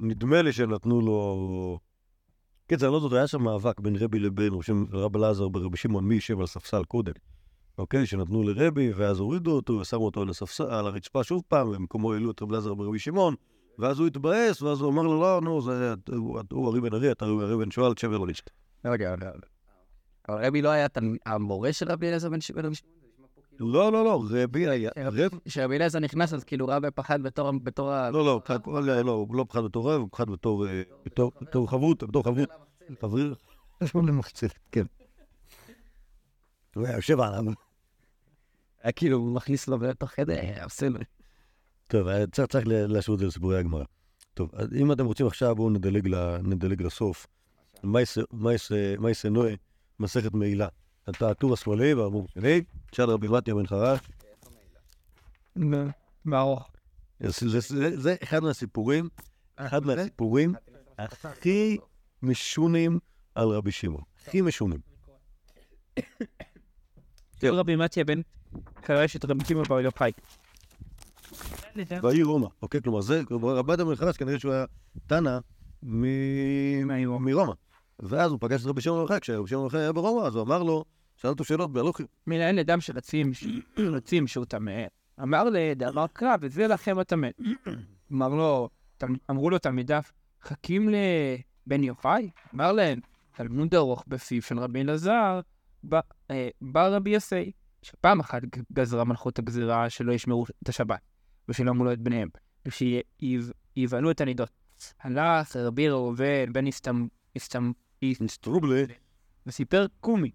נדמה 0.00 0.42
לי 0.42 0.52
שנתנו 0.52 1.00
לו... 1.00 1.78
קיצר, 2.66 2.86
אני 2.86 2.92
לא 2.92 3.00
זוכר, 3.00 3.16
היה 3.16 3.26
שם 3.26 3.42
מאבק 3.42 3.80
בין 3.80 3.96
רבי 3.96 4.18
לבין 4.18 4.52
רבי- 4.52 4.86
רב 4.92 5.16
אלעזר 5.16 5.48
ברבי 5.48 5.76
שמעון, 5.76 6.04
מי 6.04 6.14
יושב 6.14 6.40
על 6.40 6.46
ספסל 6.46 6.84
קודם. 6.84 7.12
אוקיי? 7.78 8.06
שנתנו 8.06 8.42
לרבי, 8.42 8.92
ואז 8.92 9.18
הורידו 9.18 9.50
אותו, 9.50 9.72
ושמו 9.72 10.04
אותו 10.04 10.22
על 10.22 10.28
הספסל, 10.28 10.64
על 10.64 10.86
הרצפה 10.86 11.24
שוב 11.24 11.42
פעם, 11.48 11.68
ובמקומו 11.68 12.12
העלו 12.12 12.30
את 12.30 12.42
רבי 12.42 12.52
אלעזר 12.52 12.74
ברבי 12.74 12.98
שמעון, 12.98 13.34
ואז 13.78 13.98
הוא 13.98 14.06
התבאס, 14.06 14.62
ואז 14.62 14.80
הוא 14.80 14.90
אמר 14.92 15.02
לו, 15.02 15.20
לא, 15.20 15.40
נו, 15.42 15.62
זה, 15.62 15.94
הוא 16.52 16.68
ארי 16.70 16.80
בן 16.80 16.94
ארי, 16.94 17.12
אתה 17.12 17.24
ארי 17.24 17.56
בן 17.56 17.70
שועל, 17.70 17.94
תשב 17.94 18.08
ולא 18.08 18.26
לשת. 18.26 18.50
רגע, 18.84 19.14
רגע. 19.14 19.30
אבל 20.28 20.46
רבי 20.46 20.62
לא 20.62 20.68
היה 20.68 20.86
המורה 21.26 21.72
של 21.72 21.92
רבי 21.92 22.06
אליעזר 22.06 22.28
בן 22.30 22.40
שמעון? 22.40 22.72
לא, 23.60 23.92
לא, 23.92 24.04
לא, 24.04 24.22
רבי 24.30 24.68
היה, 24.68 24.90
רב, 24.96 25.30
כשרבי 25.44 25.76
אליעזר 25.76 25.98
נכנס, 25.98 26.34
אז 26.34 26.44
כאילו 26.44 26.66
רבי 26.68 26.90
פחד 26.94 27.22
בתור 27.22 27.50
בתור 27.62 27.92
ה... 27.92 28.10
לא, 28.10 28.24
לא, 28.24 28.40
פחד- 28.44 28.58
לא, 28.66 29.00
לא, 29.02 29.12
הוא 29.12 29.36
לא 29.36 29.44
פחד 29.48 29.64
בתור 29.64 29.92
רב, 29.92 30.00
הוא 30.00 30.08
פחד 30.12 30.30
בתור, 30.30 30.66
אה, 30.68 30.82
בתור- 31.06 31.32
חברות, 31.70 32.02
בתור 32.04 32.24
חברות, 32.24 32.48
חבר, 33.00 33.32
יש 33.82 33.94
לו 33.94 34.02
למחצלת, 34.02 34.58
כן. 34.72 34.84
הוא 36.74 36.86
היה 36.86 36.96
יושב 36.96 37.20
עליו. 37.20 37.44
היה 38.84 38.92
כאילו, 38.92 39.18
הוא 39.18 39.34
מכניס 39.34 39.68
לו 39.68 39.76
לתוך 39.78 40.10
חדר, 40.10 40.32
היה 40.40 40.64
עושה 40.64 40.88
לו. 40.88 40.98
טוב, 41.86 42.08
אה, 42.08 42.26
צריך, 42.26 42.48
צריך 42.48 42.66
ל- 42.66 42.86
להשוות 42.86 43.16
את 43.16 43.20
זה 43.20 43.26
לסיפורי 43.26 43.58
הגמרא. 43.58 43.84
טוב, 44.34 44.50
אז 44.54 44.68
אם 44.74 44.92
אתם 44.92 45.06
רוצים 45.06 45.26
עכשיו, 45.26 45.54
בואו 45.54 45.70
נדלג, 45.70 46.08
ל- 46.08 46.36
נדלג 46.38 46.82
לסוף. 46.82 47.26
מייסה 48.98 49.28
נועה, 49.30 49.54
מסכת 50.00 50.32
מעילה. 50.34 50.68
אתה 51.10 51.30
הטור 51.30 51.52
השמאלי 51.52 51.94
והאמור 51.94 52.28
שלי, 52.28 52.64
תשאל 52.90 53.10
רבי 53.10 53.28
מתיה 53.28 53.54
בן 53.54 53.66
חרש. 53.66 54.00
בארוך. 56.24 56.70
זה, 57.20 57.48
זה, 57.48 57.60
זה, 57.60 58.00
זה 58.00 58.16
אחד 58.22 58.42
מהסיפורים, 58.42 59.08
אחד 59.56 59.86
מהסיפורים 59.86 60.54
הכי 60.98 61.78
משונים 62.22 62.98
על 63.34 63.48
רבי 63.48 63.72
שמעון. 63.72 64.02
הכי 64.26 64.40
משונים. 64.40 64.78
רבי 67.42 67.76
מתיה 67.76 68.04
בן 68.04 68.20
חרש 68.86 69.16
את 69.16 69.24
רבי 69.24 69.44
שמעון 69.44 69.64
בר 69.64 69.80
יוחאי. 69.80 70.12
בעיר 72.02 72.26
רומא, 72.26 72.46
אוקיי? 72.62 72.80
כלומר, 72.82 73.00
זה, 73.00 73.22
בן 73.66 73.94
חרש, 73.94 74.16
כנראה 74.16 74.38
שהוא 74.38 74.52
היה 74.52 74.64
תנא 75.06 75.38
מרומא. 75.82 77.52
ואז 78.00 78.30
הוא 78.30 78.38
פגש 78.40 78.62
את 78.62 78.66
רבי 78.66 78.80
שמעון 78.80 78.98
בר 78.98 79.02
יוחאי, 79.02 79.20
כשרבי 79.20 79.48
שמעון 79.48 79.62
בר 79.62 79.66
יוחאי 79.66 79.80
היה 79.80 79.92
ברומא, 79.92 80.26
אז 80.26 80.34
הוא 80.34 80.42
אמר 80.42 80.62
לו, 80.62 80.84
שאל 81.16 81.30
אותו 81.30 81.44
שאלות 81.44 81.72
בהלוכים. 81.72 82.06
מנהל 82.26 82.58
אדם 82.58 82.80
שרצים, 82.80 83.32
רצים 83.78 84.26
שהוא 84.26 84.44
טמא. 84.44 84.72
אמר 85.22 85.44
לדאמר 85.44 86.06
קרא, 86.12 86.36
וזה 86.40 86.66
לכם 86.66 86.98
הטמא. 86.98 87.28
אמר 88.12 88.28
לו, 88.28 88.68
אמרו 89.30 89.50
לו 89.50 89.58
תלמידיו, 89.58 90.02
חכים 90.42 90.88
לבן 90.88 91.82
יוחאי? 91.84 92.30
אמר 92.54 92.72
להם, 92.72 93.00
תלמוד 93.36 93.74
ארוך 93.74 94.04
בפיו 94.08 94.42
של 94.42 94.58
רבי 94.58 94.80
אלעזר, 94.80 95.40
בא 95.82 96.00
אה, 96.30 96.48
בא 96.60 96.88
רבי 96.88 97.10
יוסי, 97.10 97.52
שפעם 97.84 98.20
אחת 98.20 98.42
גזרה 98.72 99.04
מלכות 99.04 99.38
הגזירה 99.38 99.90
שלא 99.90 100.12
ישמרו 100.12 100.44
את 100.62 100.68
השבת, 100.68 101.00
ושילמו 101.48 101.84
לו 101.84 101.92
את 101.92 102.00
בניהם, 102.00 102.28
ושיבהלו 102.66 104.10
את 104.10 104.20
הנידות. 104.20 104.50
הלך 105.00 105.56
רבי 105.56 105.88
ראובן 105.88 106.52
בן 106.52 106.66
הסתם... 106.66 107.06
הסתם... 107.36 107.72
סטרובלה, 108.26 108.82
וסיפר 109.46 109.86
קומי. 110.00 110.30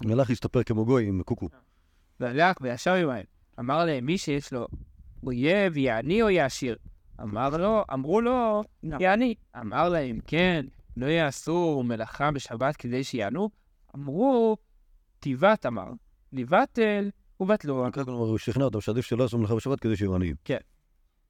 הלך 0.00 0.30
להסתפר 0.30 0.62
כמו 0.62 0.84
גוי 0.84 1.08
עם 1.08 1.22
קוקו. 1.22 1.48
והלך 2.20 2.56
וישב 2.60 2.90
עמהם. 2.90 3.24
אמר 3.58 3.84
להם, 3.84 4.06
מי 4.06 4.18
שיש 4.18 4.52
לו 4.52 4.66
אויב, 5.22 5.76
יעני 5.76 6.22
או 6.22 6.30
יעשיר? 6.30 6.76
אמר 7.22 7.56
לו, 7.56 7.84
אמרו 7.92 8.20
לו, 8.20 8.62
יעני. 8.82 9.34
אמר 9.60 9.88
להם, 9.88 10.18
כן, 10.26 10.66
לא 10.96 11.06
יעשו 11.06 11.82
מלאכה 11.84 12.30
בשבת 12.30 12.76
כדי 12.76 13.04
שיענו? 13.04 13.50
אמרו, 13.94 14.56
תיבת 15.26 15.66
אמר, 15.66 15.92
לבטל 16.32 17.10
ובטלו. 17.40 17.86
כלומר, 17.92 18.12
הוא 18.12 18.38
שכנע 18.38 18.64
אותם 18.64 18.80
שעדיף 18.80 19.04
שלא 19.04 19.22
יעשו 19.22 19.38
מלאכה 19.38 19.54
בשבת 19.54 19.80
כדי 19.80 19.96
שיהיו 19.96 20.14
עניים. 20.14 20.36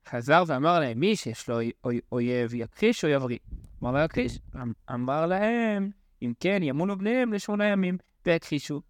חזר 0.07 0.43
ואמר 0.47 0.79
להם, 0.79 0.99
מי 0.99 1.15
שיש 1.15 1.49
לו 1.49 1.57
אוי- 1.83 1.99
אויב, 2.11 2.53
יכחיש 2.53 3.05
או 3.05 3.09
יבריא? 3.09 3.37
אמר 3.83 3.91
לו 3.91 3.99
יכחיש. 3.99 4.39
אמ- 4.55 4.73
אמר 4.93 5.25
להם, 5.25 5.89
אם 6.21 6.33
כן, 6.39 6.59
ימונו 6.63 6.97
בניהם 6.97 7.33
לשמונה 7.33 7.65
ימים, 7.65 7.97
והכחישו. 8.25 8.81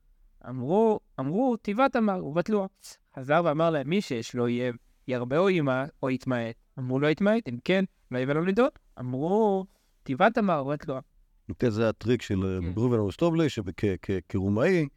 אמרו, 0.50 1.00
אמרו, 1.20 1.58
תיבת 1.58 1.96
אמר, 1.96 2.26
ובטלו. 2.26 2.68
חזר 3.16 3.42
ואמר 3.46 3.70
להם, 3.70 3.90
מי 3.90 4.02
שיש 4.02 4.36
לו 4.36 4.44
אויב, 4.44 4.76
ירבה 5.08 5.38
או 5.38 5.50
ימה, 5.50 5.86
או 6.04 6.10
יתמעט. 6.10 6.56
אמרו 6.80 7.00
לו 7.00 7.10
יתמעט, 7.10 7.50
אם 7.50 7.58
כן, 7.64 7.86
לא 8.12 8.20
יבא 8.20 8.34
לו 8.34 8.46
נידות. 8.46 8.80
אמרו, 9.00 9.66
תיבת 10.04 10.38
אמר, 10.38 10.64
ובטלו. 10.66 10.96
כן, 11.60 11.70
זה 11.70 11.90
הטריק 11.90 12.22
של 12.22 12.60
כן. 12.62 12.74
ראובן 12.80 12.98
ארוסטובלה, 12.98 13.44
שכרומאי, 13.50 14.88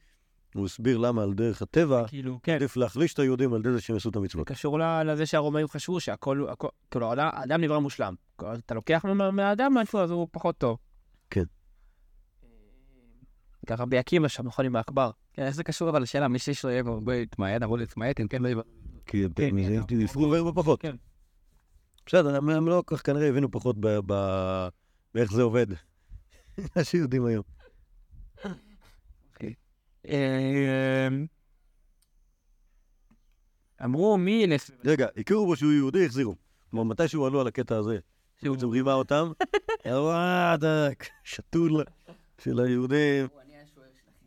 הוא 0.55 0.67
הסביר 0.67 0.99
למה 0.99 1.23
על 1.23 1.35
דרך 1.35 1.63
הטבע, 1.63 2.09
כאילו, 2.09 2.39
כן. 2.43 2.55
עדיף 2.55 2.77
להחליש 2.77 3.15
את 3.15 3.19
היהודים 3.19 3.53
על 3.55 3.61
ידי 3.61 3.73
זה 3.73 3.81
שהם 3.81 3.95
יעשו 3.97 4.09
את 4.09 4.17
המצוות. 4.17 4.49
קשור 4.49 4.79
לזה 5.05 5.27
שהרומאים 5.27 5.69
חשבו 5.69 6.01
שהכל, 6.01 6.47
הכל- 6.51 6.69
כאילו, 6.91 7.13
האדם- 7.13 7.61
נברא 7.61 7.79
מושלם. 7.79 8.15
אתה 8.37 8.75
לוקח 8.75 9.05
מה- 9.05 9.31
מהאדם 9.31 9.75
משהו, 9.75 9.99
אז 9.99 10.11
הוא 10.11 10.29
פחות 10.33 10.59
טוב. 10.59 10.79
כן. 11.31 11.45
ככה 13.67 13.83
רבי 13.83 13.99
עקיבא 13.99 14.29
שם, 14.29 14.47
נכון 14.47 14.65
עם 14.65 14.77
העכבר. 14.77 15.11
כן, 15.33 15.43
איך 15.43 15.55
זה 15.55 15.65
קשור 15.65 15.89
אבל 15.91 16.03
לשאלה, 16.03 16.29
מי 16.29 16.39
שיש 16.39 16.65
לו 16.65 16.71
אויב, 16.71 16.89
בואי 16.89 17.27
תתמעט, 17.27 17.63
אמרו 17.63 17.77
לי 17.77 17.87
תתמעט, 17.87 18.21
אם 18.21 18.29
כן, 18.29 18.43
לא 18.43 18.49
יבוא. 18.49 18.63
כי 19.07 19.25
כן, 19.37 19.51
כן. 19.89 20.01
יפרו 20.01 20.35
הרבה 20.35 20.53
פחות. 20.63 20.81
כן. 20.81 20.97
בסדר, 22.07 22.37
הם 22.37 22.49
הם 22.51 22.69
לא 22.69 22.83
כל 22.87 22.97
כך 22.97 23.07
כנראה 23.07 23.29
הבינו 23.29 23.51
פחות 23.51 23.77
באיך 25.15 25.33
זה 25.33 25.43
עובד. 25.43 25.67
מה 26.77 26.85
שיודעים 26.85 27.25
היום. 27.25 27.43
אמ, 30.05 31.27
אמרו, 33.85 34.19
מי 34.19 34.31
ילך? 34.31 34.71
רגע, 34.85 35.07
הכירו 35.17 35.47
בו 35.47 35.57
שהוא 35.57 35.73
יהודי, 35.73 36.07
החזירו. 36.07 36.35
כלומר, 36.71 36.85
מתי 36.85 37.09
שהוא 37.09 37.27
עלו 37.27 37.41
על 37.41 37.47
הקטע 37.47 37.77
הזה, 37.77 37.99
שהוא 38.41 38.55
בעצם 38.57 38.69
רימה 38.69 38.95
אותם, 38.95 39.33
אתה 40.55 40.89
שתול 41.25 41.85
של 42.39 42.61
היהודים. 42.61 43.27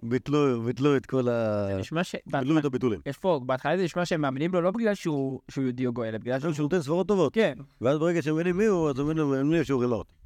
ביטלו, 0.03 0.62
ביטלו 0.62 0.97
את 0.97 1.05
כל 1.05 1.29
ה... 1.29 1.67
נשמע 1.79 2.03
ש... 2.03 2.15
ביטלו 2.25 2.59
את 2.59 2.65
הביטולים. 2.65 3.01
יש 3.05 3.17
פה, 3.17 3.41
בהתחלה 3.45 3.77
זה 3.77 3.83
נשמע 3.83 4.05
שהם 4.05 4.21
מאמינים 4.21 4.53
לו 4.53 4.62
לא 4.62 4.71
בגלל 4.71 4.95
שהוא 4.95 5.41
יהודי 5.57 5.88
או 5.88 5.93
גוי, 5.93 6.09
אלא 6.09 6.17
בגלל 6.17 6.39
שהוא... 6.39 6.53
שהוא 6.53 6.63
נותן 6.63 6.81
סברות 6.81 7.07
טובות. 7.07 7.33
כן. 7.33 7.53
ואז 7.81 7.97
ברגע 7.99 8.21
שהם 8.21 8.33
מבינים 8.33 8.57
מי 8.57 8.65
הוא, 8.65 8.89
אז 8.89 8.99
הם 8.99 9.07
מבינים 9.07 9.63
שהוא 9.63 9.82
רימה 9.82 9.95
אותם. 9.95 10.22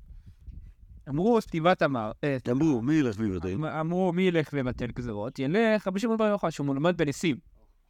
אמרו, 1.10 1.42
סטיבת 1.42 1.84
אמר, 1.84 2.12
אה, 2.24 2.38
אמרו, 2.52 2.82
מי 2.82 2.94
ילך 2.94 3.16
ויבטל? 3.20 3.66
אמרו, 3.80 4.14
מי 4.14 4.22
ילך 4.22 4.50
ויבטל 4.54 4.88
גזרות? 4.88 5.40
ילך 5.40 5.88
רבי 5.88 6.00
שמעון 6.00 6.18
בר 6.18 6.26
יוחאי, 6.26 6.52
שהוא 6.52 6.68
מלמד 6.68 6.98
בניסים. 6.98 7.38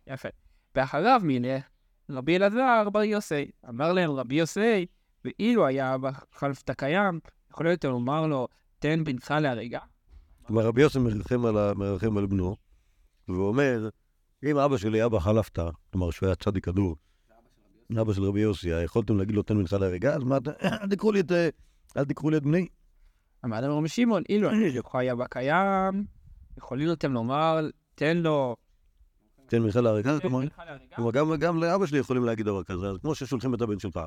יפה. 0.08 0.30
ואחריו 0.76 1.22
מי 1.24 1.34
ילך? 1.34 1.64
רבי 2.10 2.36
אלעזר 2.36 2.90
בר 2.90 3.04
יוסי. 3.04 3.52
אמר 3.70 3.94
להם 3.94 4.12
רבי 4.12 4.36
יוסי, 4.36 4.86
ואילו 5.26 5.66
היה 5.66 5.96
בחלפת 5.98 6.70
הקיים, 6.70 7.20
יכול 7.52 7.66
להיות 7.66 7.86
לומר 7.86 8.28
לו, 8.28 8.48
תן 8.80 9.04
בנך 9.04 9.32
להריגה? 9.32 9.80
כלומר, 10.48 10.66
רבי 10.66 10.82
יוסף 10.82 11.00
מרחם 11.00 12.18
על, 12.18 12.26
בנו, 12.26 12.56
והוא 13.28 13.48
אומר, 13.48 13.90
אם 14.44 14.58
אבא 14.58 14.78
שלי 14.78 15.06
אבא 15.06 15.20
חלפת, 15.20 15.60
כלומר 15.92 16.12
שהוא 16.12 16.28
היה 16.28 16.36
צדיק 16.36 16.66
כדור, 16.66 16.96
אבא 18.02 18.14
של 18.14 18.24
רבי 18.24 18.40
יוסי, 18.40 18.84
יכולתם 18.84 19.18
להגיד 19.18 19.36
לו 19.36 19.44
תן 19.44 19.58
מנחה 19.58 19.78
להריגה, 19.78 20.16
אז 20.16 20.24
מה, 20.24 20.38
אל 20.82 20.90
תקראו 20.90 21.12
לי 21.12 21.20
את, 21.20 21.32
אה, 21.32 21.50
אמר 23.46 23.62
להם 23.62 23.72
רבי 23.72 23.88
שמעון, 23.88 24.24
אילו 24.30 24.50
יוחאי 24.76 25.06
היה 25.06 25.16
בקיים, 25.16 26.06
יכולים 26.58 26.92
אתם 26.92 27.14
לומר, 27.14 27.60
תן 27.96 28.18
לו... 28.18 28.56
תן 29.48 29.62
מנחה 29.62 29.82
להריגה, 29.82 30.20
כלומר, 30.20 31.38
גם, 31.38 31.64
לאבא 31.64 31.86
שלי 31.86 32.00
יכולים 32.00 32.24
להגיד 32.24 32.46
דבר 32.46 32.64
כזה, 32.64 32.88
אז 32.90 32.98
כמו 33.02 33.16
ששולחים 33.16 33.54
את 33.54 33.62
הבן 33.62 33.80
שלך, 33.80 34.00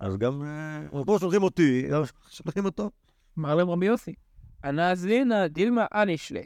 אז 0.00 0.16
גם, 0.16 0.42
אה, 0.42 1.02
כמו 1.04 1.18
שולחים 1.18 1.42
אותי, 1.42 1.88
שולחים 2.30 2.64
אותו. 2.64 2.90
אמר 3.38 3.54
להם 3.54 3.70
רבי 3.70 3.86
יוסי, 3.86 4.14
הנזלינא 4.62 5.46
דילמה 5.46 5.86
אנישלה. 5.94 6.40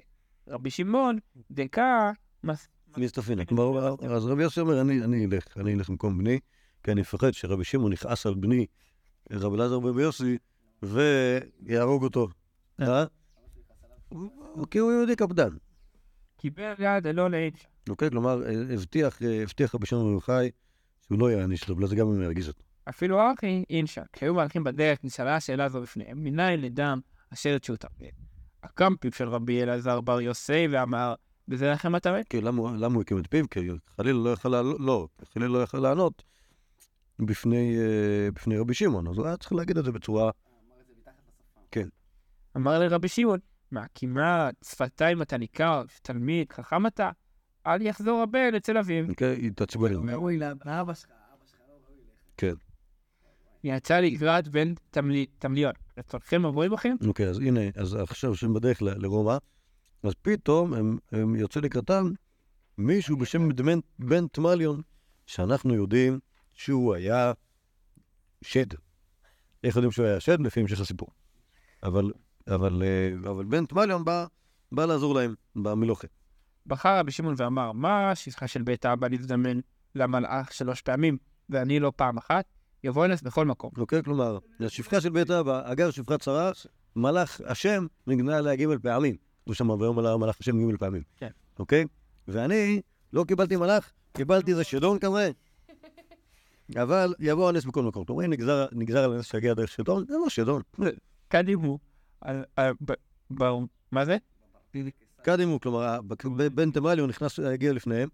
רבי 0.48 0.70
שמעון 0.70 1.18
דקה 1.50 2.12
מס... 2.44 2.68
מסתפינה. 2.96 3.44
כלומר, 3.44 3.94
אז 4.10 4.26
רבי 4.26 4.42
יוסי 4.42 4.60
אומר, 4.60 4.80
אני 4.80 5.04
אני 5.04 5.26
אלך, 5.26 5.44
אני 5.56 5.74
אלך 5.74 5.90
במקום 5.90 6.18
בני, 6.18 6.40
כי 6.82 6.92
אני 6.92 7.00
מפחד 7.00 7.30
שרבי 7.30 7.64
שמעון 7.64 7.92
יכעס 7.92 8.26
על 8.26 8.34
בני, 8.34 8.66
רבי 9.30 9.56
אלעזר 9.56 9.78
ורבי 9.78 10.02
יוסי, 10.02 10.38
ויהרוג 10.82 12.04
אותו. 12.04 12.28
אה? 12.80 13.04
הוא- 14.08 14.30
כי 14.70 14.78
הוא 14.78 14.92
יהודי 14.92 15.16
קפדן. 15.16 15.48
קיבל 16.38 16.74
יד 16.78 17.06
אלון 17.06 17.32
לאישה. 17.32 17.68
אוקיי? 17.88 18.10
כלומר, 18.10 18.42
אה, 18.46 18.74
הבטיח, 18.74 19.22
אה, 19.22 19.42
הבטיח 19.42 19.74
רבי 19.74 19.86
שמעון 19.86 20.04
בר 20.06 20.12
יוחאי 20.12 20.50
שהוא 21.06 21.18
לא 21.18 21.30
יעניש 21.30 21.62
אותו, 21.62 21.74
בגלל 21.74 21.88
זה 21.88 21.96
גם 21.96 22.06
אם 22.06 22.22
ירגיז 22.22 22.48
אותו. 22.48 22.62
אפילו 22.88 23.18
אחי 23.32 23.64
אינשה, 23.70 24.02
כשהיו 24.12 24.34
מהלכים 24.34 24.64
בדרך 24.64 24.98
נשאלה 25.04 25.36
השאלה 25.36 25.64
הזו 25.64 25.80
בפניהם, 25.82 26.24
מניין 26.24 26.60
לדם 26.60 27.00
אשר 27.32 27.56
תרבה. 27.76 28.06
הקמפיו 28.62 29.12
של 29.12 29.28
רבי 29.28 29.62
אלעזר 29.62 30.00
בר 30.00 30.20
יוסי 30.20 30.66
ואמר, 30.70 31.14
בזה 31.48 31.70
לכם 31.70 31.96
אתה 31.96 32.12
מת? 32.18 32.28
כי 32.28 32.40
למה 32.40 32.58
הוא- 32.62 32.70
למה 32.76 32.94
הוא 32.94 33.02
הקים 33.02 33.18
את 33.18 33.26
פיו? 33.30 33.48
כי 33.50 33.60
חלילה 33.96 34.18
לא 34.18 34.30
יכל 34.32 34.48
לענות, 34.48 34.76
לא, 34.80 35.08
חלילה 35.32 35.48
לא 35.52 35.62
יכל 35.62 35.78
לענות 35.78 36.22
בפני, 37.18 37.76
אה, 37.78 38.30
בפני 38.34 38.58
רבי 38.58 38.74
שמעון, 38.74 39.08
אז 39.08 39.18
הוא 39.18 39.26
היה 39.26 39.36
צריך 39.36 39.52
להגיד 39.52 39.78
את 39.78 39.84
זה 39.84 39.92
בצורה... 39.92 40.30
אמר 42.56 42.78
לרבי 42.78 43.08
שמעון, 43.08 43.38
מה 43.70 43.84
כמעט 43.94 44.54
שפתיים 44.64 45.22
אתה 45.22 45.36
ניכר, 45.36 45.82
תלמיד, 46.02 46.52
חכם 46.52 46.86
אתה, 46.86 47.10
אל 47.66 47.82
יחזור 47.82 48.22
הבן 48.22 48.54
אצל 48.54 48.78
אביו. 48.78 49.08
אוקיי, 49.08 49.46
התעצבן. 49.46 50.08
ראוי 50.08 50.38
לאבא 50.38 50.94
שלך. 50.94 51.10
יצא 53.64 54.00
לקראת 54.00 54.48
בן 54.48 54.74
תמלי- 54.90 55.26
תמליון. 55.38 55.72
רצונכם 55.98 56.46
עבורי 56.46 56.68
בכם? 56.68 56.94
אוקיי, 57.06 57.28
אז 57.28 57.38
הנה, 57.38 57.60
אז 57.76 57.94
עכשיו 57.94 58.36
שהם 58.36 58.54
בדרך 58.54 58.82
לרומא, 58.82 59.36
אז 60.02 60.12
פתאום 60.22 60.74
הם, 61.12 61.34
יוצא 61.36 61.60
לקראתם 61.60 62.10
מישהו 62.78 63.16
בשם 63.16 63.48
בן 63.98 64.26
תמליון, 64.26 64.80
שאנחנו 65.26 65.74
יודעים 65.74 66.18
שהוא 66.52 66.94
היה 66.94 67.32
שד. 68.42 68.66
איך 69.64 69.76
יודעים 69.76 69.92
שהוא 69.92 70.06
היה 70.06 70.20
שד? 70.20 70.40
לפי 70.40 70.60
המשך 70.60 70.80
הסיפור. 70.80 71.08
אבל, 71.82 72.12
אבל, 72.48 72.82
אה, 72.82 73.30
אבל 73.30 73.44
בן 73.44 73.66
תמליון 73.66 74.04
בא, 74.04 74.26
בא 74.72 74.84
לעזור 74.84 75.14
להם 75.14 75.34
במלוכה. 75.56 76.06
בחר 76.66 76.98
רבי 76.98 77.12
שמעון 77.12 77.34
ואמר, 77.36 77.72
מה 77.72 78.10
השפחה 78.10 78.46
של 78.46 78.62
בית 78.62 78.84
האבא 78.84 79.08
להזדמן 79.08 79.60
למלאך 79.94 80.52
שלוש 80.52 80.82
פעמים, 80.82 81.18
ואני 81.50 81.80
לא 81.80 81.92
פעם 81.96 82.16
אחת? 82.16 82.44
יבוא 82.84 83.04
אליך 83.04 83.22
בכל 83.22 83.46
מקום. 83.46 83.70
אוקיי? 83.78 84.02
כלומר, 84.02 84.38
השפחה 84.60 85.00
של 85.00 85.10
בית 85.10 85.30
אבא, 85.30 85.72
אגר 85.72 85.90
שפחה 85.90 86.18
צרה, 86.18 86.50
מלאך 86.96 87.40
השם 87.44 87.86
נגנה 88.06 88.36
עליה 88.36 88.56
ג' 88.56 88.78
פעמים. 88.82 89.16
הוא 89.44 89.54
שם 89.54 89.70
ויאמר 89.70 90.02
לה 90.02 90.16
מלאך 90.16 90.36
השם 90.40 90.70
ג' 90.70 90.76
פעמים. 90.76 91.02
כן. 91.16 91.30
אוקיי? 91.58 91.84
ואני 92.28 92.80
לא 93.12 93.24
קיבלתי 93.24 93.56
מלאך, 93.56 93.92
קיבלתי 94.12 94.50
איזה 94.50 94.64
שדון 94.64 94.98
כזה. 94.98 95.30
אבל 96.82 97.14
יבוא 97.18 97.48
הנס 97.48 97.64
בכל 97.64 97.82
מקום. 97.82 98.04
אם 98.10 98.30
נגזר, 98.30 98.66
נגזר 98.72 99.04
על 99.04 99.12
הנס 99.12 99.24
שיגיע 99.26 99.54
דרך 99.54 99.70
שדון, 99.70 100.04
זה 100.08 100.14
לא 100.14 100.28
שדון. 100.28 100.62
קדימו. 101.28 101.78
ב- 103.30 103.44
מה 103.92 104.04
זה? 104.04 104.16
קדימו, 105.22 105.60
כלומר, 105.60 106.00
ב- 106.02 106.46
בן 106.54 106.70
תמליו 106.70 107.06
נכנס, 107.06 107.38
הגיע 107.38 107.72
לפניהם, 107.72 108.08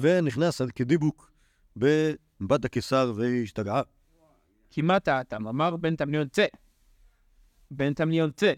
ונכנס 0.00 0.62
כדיבוק 0.62 1.32
בבת 1.76 2.64
הקיסר 2.64 3.12
והשתגעה. 3.16 3.82
כמעט 4.70 5.08
האטם, 5.08 5.48
אמר 5.48 5.76
בן 5.76 5.96
תמליון 5.96 6.28
צא. 6.28 6.46
בן 7.70 7.94
תמליון 7.94 8.30
צא. 8.30 8.52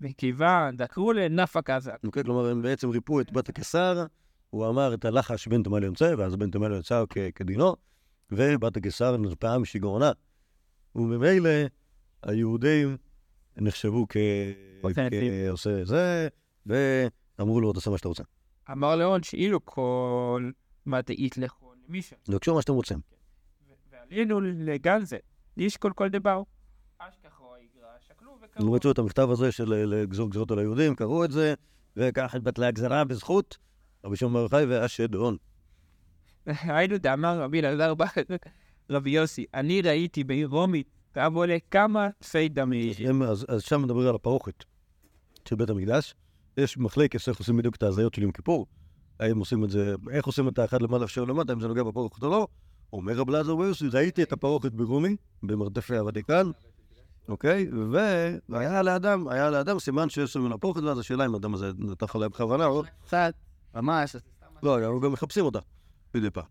וכיוון 0.00 0.76
דקרו 0.76 1.12
לנפק 1.12 1.70
עזה. 1.70 1.92
אוקיי? 2.06 2.24
כלומר, 2.24 2.50
הם 2.50 2.62
בעצם 2.62 2.90
ריפאו 2.90 3.20
את 3.20 3.32
בת 3.32 3.48
הקיסר, 3.48 4.06
הוא 4.50 4.68
אמר 4.68 4.94
את 4.94 5.04
הלחש 5.04 5.48
בן 5.48 5.62
תמליון 5.62 5.92
יוצא, 5.92 6.14
ואז 6.18 6.36
בן 6.36 6.50
תמליון 6.50 6.80
יצא 6.80 7.04
כדינו, 7.34 7.76
ובת 8.30 8.76
הקיסר 8.76 9.16
נרפאה 9.16 9.58
משיגעונה. 9.58 10.12
וממילא 10.94 11.50
היהודים 12.22 12.96
נחשבו. 13.60 14.06
כעושה 15.48 15.84
זה, 15.84 16.28
ואמרו 16.66 17.60
לו, 17.60 17.72
תעשה 17.72 17.90
מה 17.90 17.98
שאתה 17.98 18.08
רוצה. 18.08 18.22
אמר 18.72 18.96
לאון 18.96 19.22
שאילו 19.22 19.64
כל 19.64 20.50
מה 20.86 21.02
דאית 21.02 21.38
לכו 21.38 21.72
למישהו. 21.88 22.16
תבקשו 22.22 22.54
מה 22.54 22.62
שאתם 22.62 22.72
רוצים. 22.72 22.98
ועלינו 23.92 24.40
לגן 24.40 25.04
זה, 25.04 25.16
לשקול 25.56 25.92
כל 25.92 26.08
דבר. 26.08 26.42
הם. 28.56 28.74
רצו 28.74 28.90
את 28.90 28.98
המכתב 28.98 29.30
הזה 29.30 29.52
של 29.52 29.68
לגזור 29.68 30.30
גזרות 30.30 30.50
על 30.50 30.58
היהודים, 30.58 30.94
קראו 30.94 31.24
את 31.24 31.30
זה, 31.30 31.54
וכך 31.96 32.34
התבטלה 32.34 32.68
הגזרה 32.68 33.04
בזכות 33.04 33.58
רבי 34.04 34.16
שמעון 34.16 34.34
בר 34.34 34.40
יוחאי 34.40 34.64
והשדון. 34.64 35.36
היינו 36.46 36.98
דאמר 36.98 37.40
רבי 37.42 37.60
אלעזר 37.60 37.94
בר 37.94 38.04
רבי 38.90 39.10
יוסי, 39.10 39.46
אני 39.54 39.82
ראיתי 39.82 40.24
בעיר 40.24 40.48
רומית, 40.48 40.97
ואב 41.16 41.36
עולה 41.36 41.56
כמה 41.70 42.08
אלפי 42.22 42.48
דמי. 42.48 42.94
אז, 43.28 43.46
אז 43.48 43.62
שם 43.62 43.82
מדבר 43.82 44.08
על 44.08 44.14
הפרוכת 44.14 44.64
של 45.48 45.56
בית 45.56 45.70
המקדש. 45.70 46.14
יש 46.56 46.78
מחלקת 46.78 47.28
איך 47.28 47.38
עושים 47.38 47.56
בדיוק 47.56 47.76
את 47.76 47.82
ההזיות 47.82 48.14
של 48.14 48.22
יום 48.22 48.32
כיפור. 48.32 48.66
האם 49.20 49.38
עושים 49.38 49.64
את 49.64 49.70
זה, 49.70 49.94
איך 50.10 50.26
עושים 50.26 50.48
את 50.48 50.58
האחד 50.58 50.82
למעלה 50.82 51.04
אפשר 51.04 51.24
למטה, 51.24 51.52
אם 51.52 51.60
זה 51.60 51.68
נוגע 51.68 51.82
בפרוכת 51.82 52.22
או 52.22 52.30
לא. 52.30 52.46
אומר 52.92 53.12
רב 53.12 53.30
אלעזר 53.30 53.56
ביוסי, 53.56 53.88
ראיתי 53.88 54.22
את 54.22 54.32
הפרוכת 54.32 54.72
ברומי, 54.72 55.16
במרתפי 55.42 55.96
הוותיקן, 55.96 56.50
אוקיי? 57.28 57.66
והיה 58.48 58.82
לאדם, 58.82 59.28
היה 59.28 59.50
לאדם 59.50 59.78
סימן 59.78 60.08
שיש 60.08 60.36
לו 60.36 60.42
מן 60.42 60.52
הפרוכת, 60.52 60.82
ואז 60.82 60.98
השאלה 60.98 61.26
אם 61.26 61.34
האדם 61.34 61.54
הזה 61.54 61.70
נתח 61.78 62.16
עליה 62.16 62.28
בכוונה 62.28 62.66
או... 62.66 62.82
קצת, 63.04 63.34
ממש. 63.74 64.16
לא, 64.62 64.78
אנחנו 64.78 65.00
גם 65.00 65.12
מחפשים 65.12 65.44
אותה, 65.44 65.58
מדי 66.14 66.30
פעם. 66.30 66.44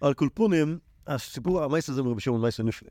על 0.00 0.14
קולפונים, 0.14 0.78
הסיפור, 1.06 1.62
המייס 1.62 1.88
הזה 1.88 2.02
מרבי 2.02 2.20
שמעון 2.20 2.40
מייס 2.40 2.60
נפלא, 2.60 2.88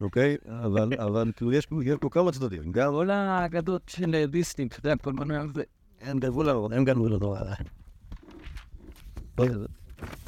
אוקיי? 0.00 0.36
אבל, 0.48 0.94
אבל 0.98 1.32
כאילו 1.36 1.52
יש 1.52 1.66
פה- 1.66 1.76
כמה 2.10 2.32
צדדים. 2.32 2.72
גם 2.72 2.92
כל 2.92 3.10
האגדות 3.10 3.82
של 3.88 4.24
דיסטינג, 4.26 4.72
אתה 4.72 4.88
יודע, 4.88 4.96
כל 5.02 5.12
מיני 5.12 5.36
על 5.36 5.52
זה. 5.54 5.62
הם 6.00 6.18
גנבו 6.18 6.42
לנו, 6.42 6.68
הם 6.72 6.84
גנבו 6.84 7.08
לנו. 7.08 7.34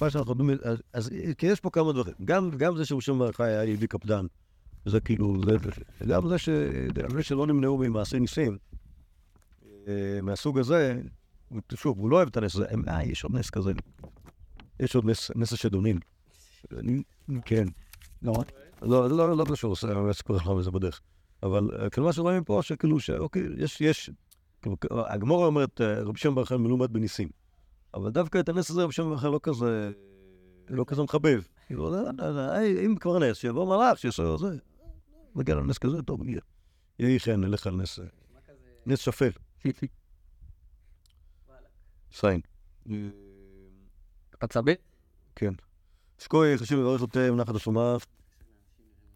מה 0.00 0.10
שאנחנו 0.10 0.32
יודעים, 0.32 0.50
אז- 0.92 1.10
כי 1.38 1.46
יש 1.46 1.60
פה 1.60 1.70
כמה 1.70 1.92
דברים. 1.92 2.14
גם 2.24 2.50
גם 2.50 2.76
זה 2.76 2.84
שהוא 2.84 3.00
שם 3.00 3.20
היה 3.38 3.64
יהודי 3.64 3.86
קפדן, 3.86 4.26
זה 4.86 5.00
כאילו, 5.00 5.40
זה- 5.44 5.56
גם 6.06 6.28
זה 7.10 7.22
שלא 7.22 7.46
נמנעו 7.46 7.78
ממעשי 7.78 8.20
ניסים, 8.20 8.58
אה, 9.88 10.18
מהסוג 10.22 10.58
הזה, 10.58 11.00
שוב, 11.74 11.98
הוא 11.98 12.10
לא 12.10 12.16
אוהב 12.16 12.28
את 12.28 12.36
הנס 12.36 12.54
הזה, 12.54 12.64
אה, 12.88 13.04
יש 13.04 13.24
עוד 13.24 13.34
נס 13.34 13.50
כזה. 13.50 13.72
יש 14.80 14.94
עוד 14.96 15.04
נס, 15.04 15.52
השדונים. 15.52 15.98
כן. 17.44 17.64
לא, 18.22 18.32
לא, 18.82 19.10
לא, 19.10 19.36
לא 19.36 19.44
קשור, 19.52 19.74
אני 19.84 20.10
אספר 20.10 20.34
לך 20.34 20.46
על 20.46 20.62
זה 20.62 20.70
בדרך. 20.70 21.00
אבל 21.42 21.70
אה, 21.80 21.90
כאילו 21.90 22.06
מה 22.06 22.12
שרואים 22.12 22.44
פה, 22.44 22.60
שכאילו, 22.62 23.00
שאוקיי, 23.00 23.42
יש, 23.56 23.80
יש, 23.80 24.10
כאילו, 24.62 24.76
הגמורה 24.92 25.46
אומרת, 25.46 25.80
אה, 25.80 26.02
רבי 26.02 26.18
שמעון 26.18 26.44
בר 26.44 26.56
מלומד 26.56 26.92
בניסים. 26.92 27.28
אבל 27.94 28.10
דווקא 28.10 28.40
את 28.40 28.48
הנס 28.48 28.70
הזה 28.70 28.84
רבי 28.84 28.92
שמעון 28.92 29.16
בר 29.16 29.30
לא 29.30 29.40
כזה, 29.42 29.90
לא 30.68 30.84
כזה 30.86 31.02
מחבב. 31.02 31.42
כאילו, 31.66 31.90
לא, 31.90 32.02
לא, 32.18 32.30
לא, 32.30 32.62
אם 32.86 32.94
כבר 33.00 33.18
נס, 33.18 33.36
שיבוא 33.36 33.76
מלאך, 33.76 33.98
שיעשה 33.98 34.36
זה. 34.36 34.56
נגיע 35.34 35.54
לנס 35.54 35.78
כזה, 35.78 36.02
טוב, 36.02 36.28
יהיה. 36.28 36.40
יהי 36.98 37.20
חן, 37.20 37.40
נלך 37.40 37.66
על 37.66 37.76
נס, 37.76 37.98
אה, 37.98 38.04
נס 38.86 38.98
שפל. 38.98 39.30
סיין. 42.12 42.40
עצבי? 44.40 44.74
כן. 45.36 45.54
שקוי, 46.18 46.58
חשוב 46.58 46.80
לברך 46.80 47.02
אתכם, 47.02 47.36
נחת 47.36 47.54
השלמה, 47.54 47.96